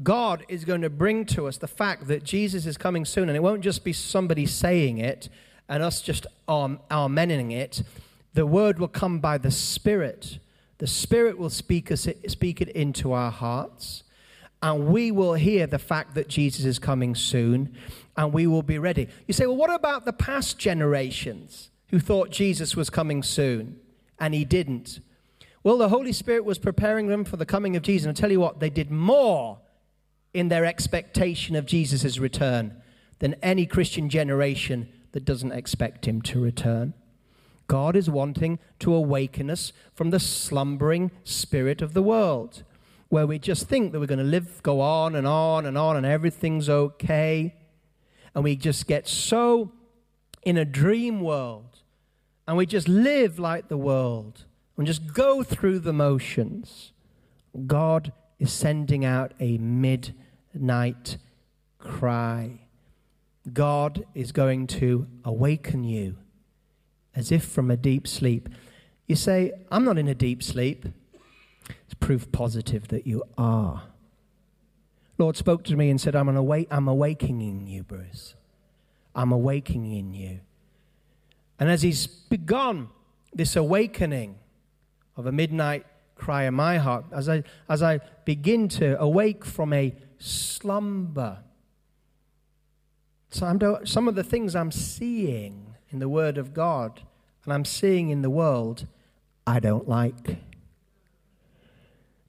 [0.03, 3.35] God is going to bring to us the fact that Jesus is coming soon, and
[3.35, 5.29] it won't just be somebody saying it
[5.69, 7.83] and us just um, amening it.
[8.33, 10.39] The word will come by the Spirit.
[10.79, 14.03] The Spirit will speak, us, speak it into our hearts,
[14.61, 17.75] and we will hear the fact that Jesus is coming soon,
[18.17, 19.07] and we will be ready.
[19.27, 23.79] You say, well, what about the past generations who thought Jesus was coming soon,
[24.19, 24.99] and he didn't?
[25.63, 28.07] Well, the Holy Spirit was preparing them for the coming of Jesus.
[28.07, 29.59] And I tell you what, they did more
[30.33, 32.81] in their expectation of Jesus' return
[33.19, 36.93] than any Christian generation that doesn't expect him to return.
[37.67, 42.63] God is wanting to awaken us from the slumbering spirit of the world,
[43.09, 45.95] where we just think that we're going to live, go on and on and on,
[45.95, 47.55] and everything's okay.
[48.33, 49.71] And we just get so
[50.43, 51.79] in a dream world,
[52.47, 54.45] and we just live like the world,
[54.77, 56.91] and just go through the motions.
[57.67, 59.57] God is sending out a
[60.53, 61.17] midnight
[61.79, 62.59] cry.
[63.51, 66.17] God is going to awaken you
[67.15, 68.49] as if from a deep sleep.
[69.07, 70.85] You say, I'm not in a deep sleep.
[71.69, 73.83] It's proof positive that you are.
[75.17, 78.35] Lord spoke to me and said, I'm, an awake, I'm awakening you, Bruce.
[79.13, 80.39] I'm awakening you.
[81.59, 82.89] And as he's begun
[83.33, 84.35] this awakening
[85.15, 85.85] of a midnight
[86.15, 91.39] cry in my heart, as I, as I begin to awake from a slumber,
[93.31, 97.01] so some of the things I'm seeing in the Word of God
[97.43, 98.87] and I'm seeing in the world,
[99.47, 100.37] I don't like.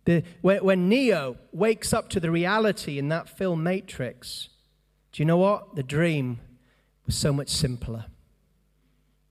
[0.05, 4.49] The, when, when Neo wakes up to the reality in that film Matrix,
[5.12, 5.76] do you know what?
[5.76, 6.40] The dream
[7.05, 8.07] was so much simpler.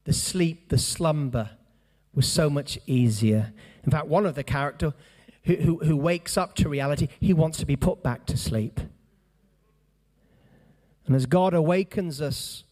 [0.04, 1.52] The sleep, the slumber
[2.14, 3.54] was so much easier.
[3.84, 4.94] In fact, one of the character
[5.44, 8.80] who, who, wakes up to reality, he wants to be put back to sleep.
[11.08, 12.64] And as God awakens us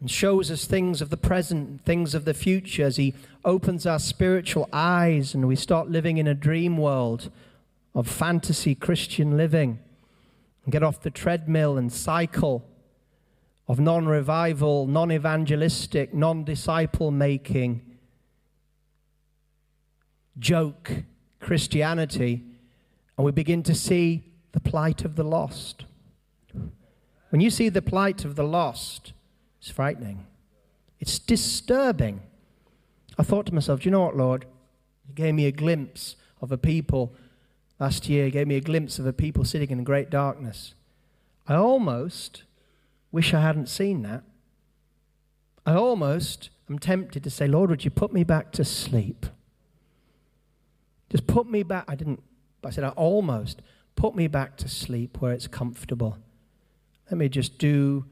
[0.00, 3.14] and shows us things of the present, things of the future, as He
[3.44, 7.30] opens our spiritual eyes and we start living in a dream world
[7.94, 9.78] of fantasy Christian living,
[10.64, 12.68] and get off the treadmill and cycle
[13.68, 17.80] of non revival, non evangelistic, non disciple making,
[20.38, 21.04] joke
[21.44, 22.42] Christianity,
[23.18, 25.84] and we begin to see the plight of the lost.
[27.28, 29.12] When you see the plight of the lost,
[29.60, 30.26] it's frightening.
[31.00, 32.22] It's disturbing.
[33.18, 34.46] I thought to myself, do you know what, Lord?
[35.06, 37.14] You gave me a glimpse of a people
[37.78, 40.74] last year, you gave me a glimpse of a people sitting in great darkness.
[41.46, 42.44] I almost
[43.12, 44.22] wish I hadn't seen that.
[45.66, 49.26] I almost am tempted to say, Lord, would you put me back to sleep?
[51.14, 51.84] Just put me back.
[51.86, 52.20] I didn't,
[52.64, 53.62] I said, I almost
[53.94, 56.18] put me back to sleep where it's comfortable.
[57.08, 58.06] Let me just do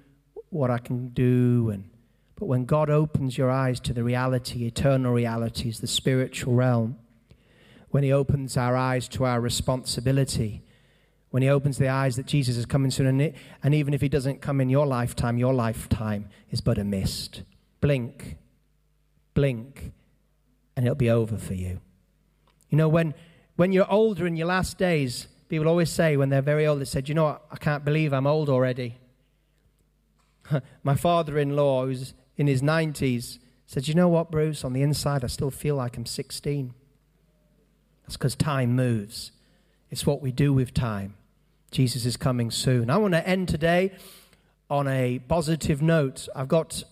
[0.50, 1.70] what I can do.
[1.70, 1.90] And,
[2.36, 6.96] but when God opens your eyes to the reality, eternal realities, the spiritual realm,
[7.90, 10.62] when He opens our eyes to our responsibility,
[11.30, 13.34] when He opens the eyes that Jesus is coming soon, and, it,
[13.64, 17.42] and even if He doesn't come in your lifetime, your lifetime is but a mist.
[17.80, 18.36] Blink,
[19.34, 19.90] blink,
[20.76, 21.80] and it'll be over for you.
[22.72, 23.14] You know, when,
[23.54, 26.86] when you're older in your last days, People always say when they're very old, they
[26.86, 27.44] said, You know what?
[27.50, 28.96] I can't believe I'm old already.
[30.82, 34.64] My father in law, who's in his 90s, said, You know what, Bruce?
[34.64, 36.72] On the inside, I still feel like I'm 16.
[38.04, 39.32] That's because time moves.
[39.90, 41.16] It's what we do with time.
[41.70, 42.88] Jesus is coming soon.
[42.88, 43.92] I want to end today
[44.70, 46.30] on a positive note.
[46.34, 46.82] I've got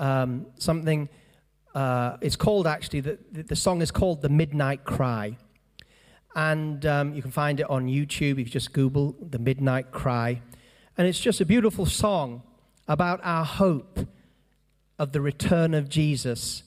[0.00, 1.08] um, something.
[1.74, 5.36] Uh, it's called actually, the, the song is called The Midnight Cry.
[6.34, 10.42] And um, you can find it on YouTube if you just Google The Midnight Cry.
[10.96, 12.42] And it's just a beautiful song
[12.86, 14.00] about our hope
[14.98, 16.62] of the return of Jesus.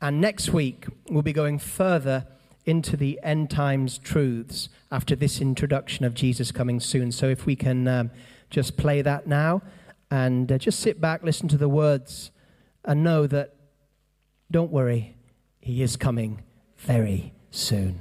[0.00, 2.26] And next week, we'll be going further
[2.66, 7.12] into the end times truths after this introduction of Jesus coming soon.
[7.12, 8.10] So if we can um,
[8.50, 9.62] just play that now
[10.10, 12.30] and uh, just sit back, listen to the words,
[12.84, 13.54] and know that
[14.54, 15.16] don't worry,
[15.60, 16.44] He is coming
[16.76, 17.98] very soon.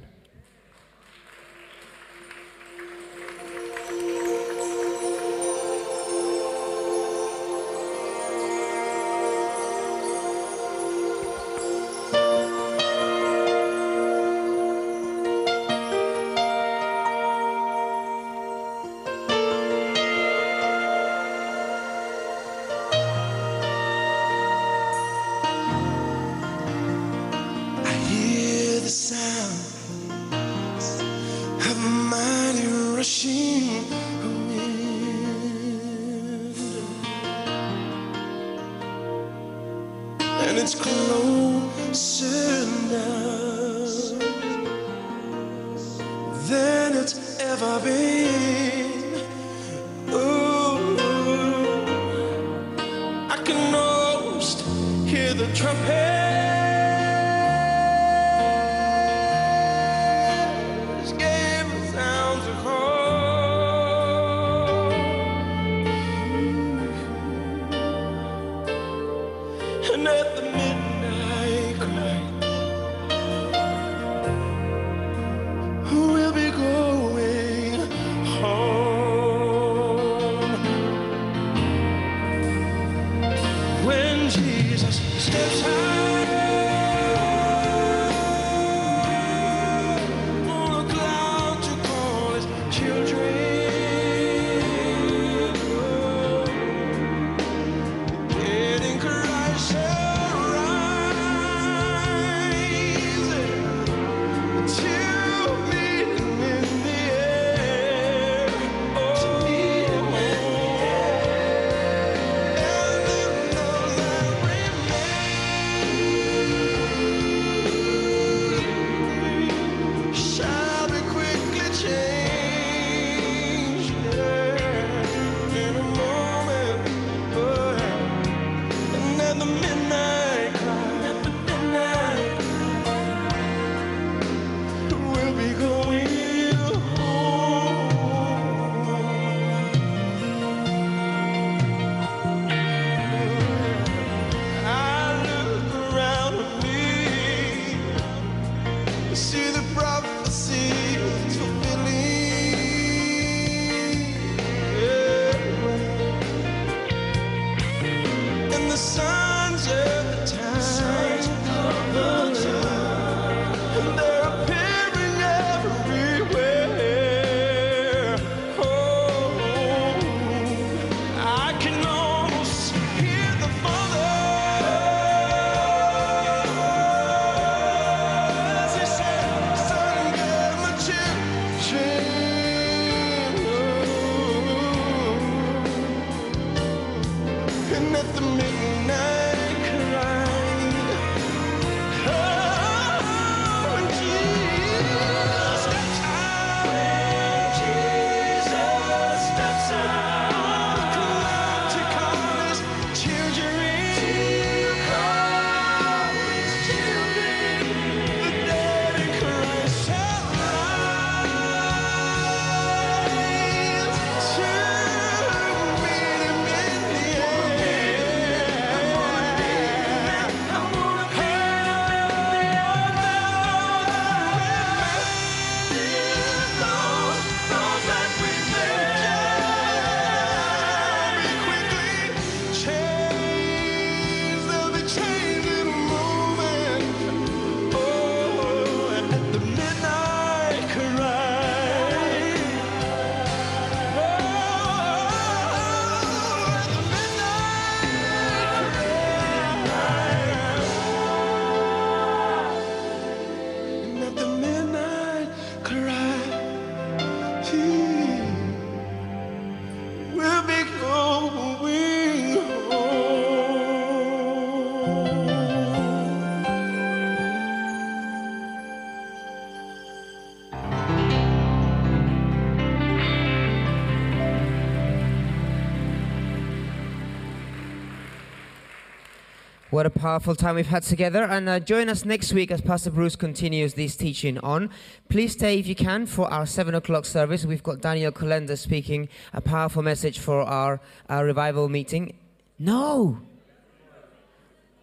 [279.73, 281.23] What a powerful time we've had together.
[281.23, 284.69] And uh, join us next week as Pastor Bruce continues this teaching on.
[285.09, 287.43] Please stay if you can for our 7 o'clock service.
[287.43, 292.15] We've got Daniel Kolenda speaking a powerful message for our, our revival meeting.
[292.59, 293.17] No!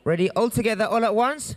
[0.02, 0.28] Ready?
[0.30, 1.54] All together, all at once?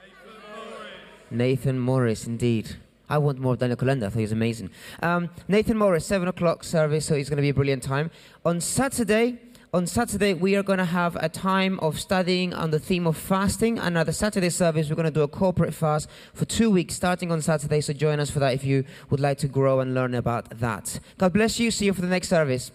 [0.00, 0.92] Nathan Morris,
[1.32, 2.76] Nathan Morris indeed.
[3.08, 4.04] I want more of Daniel Kolenda.
[4.04, 4.70] I thought he was amazing.
[5.02, 8.12] Um, Nathan Morris, 7 o'clock service, so it's going to be a brilliant time.
[8.44, 9.40] On Saturday,
[9.76, 13.14] on Saturday, we are going to have a time of studying on the theme of
[13.14, 13.78] fasting.
[13.78, 16.94] And at the Saturday service, we're going to do a corporate fast for two weeks,
[16.94, 17.82] starting on Saturday.
[17.82, 20.98] So join us for that if you would like to grow and learn about that.
[21.18, 21.70] God bless you.
[21.70, 22.72] See you for the next service.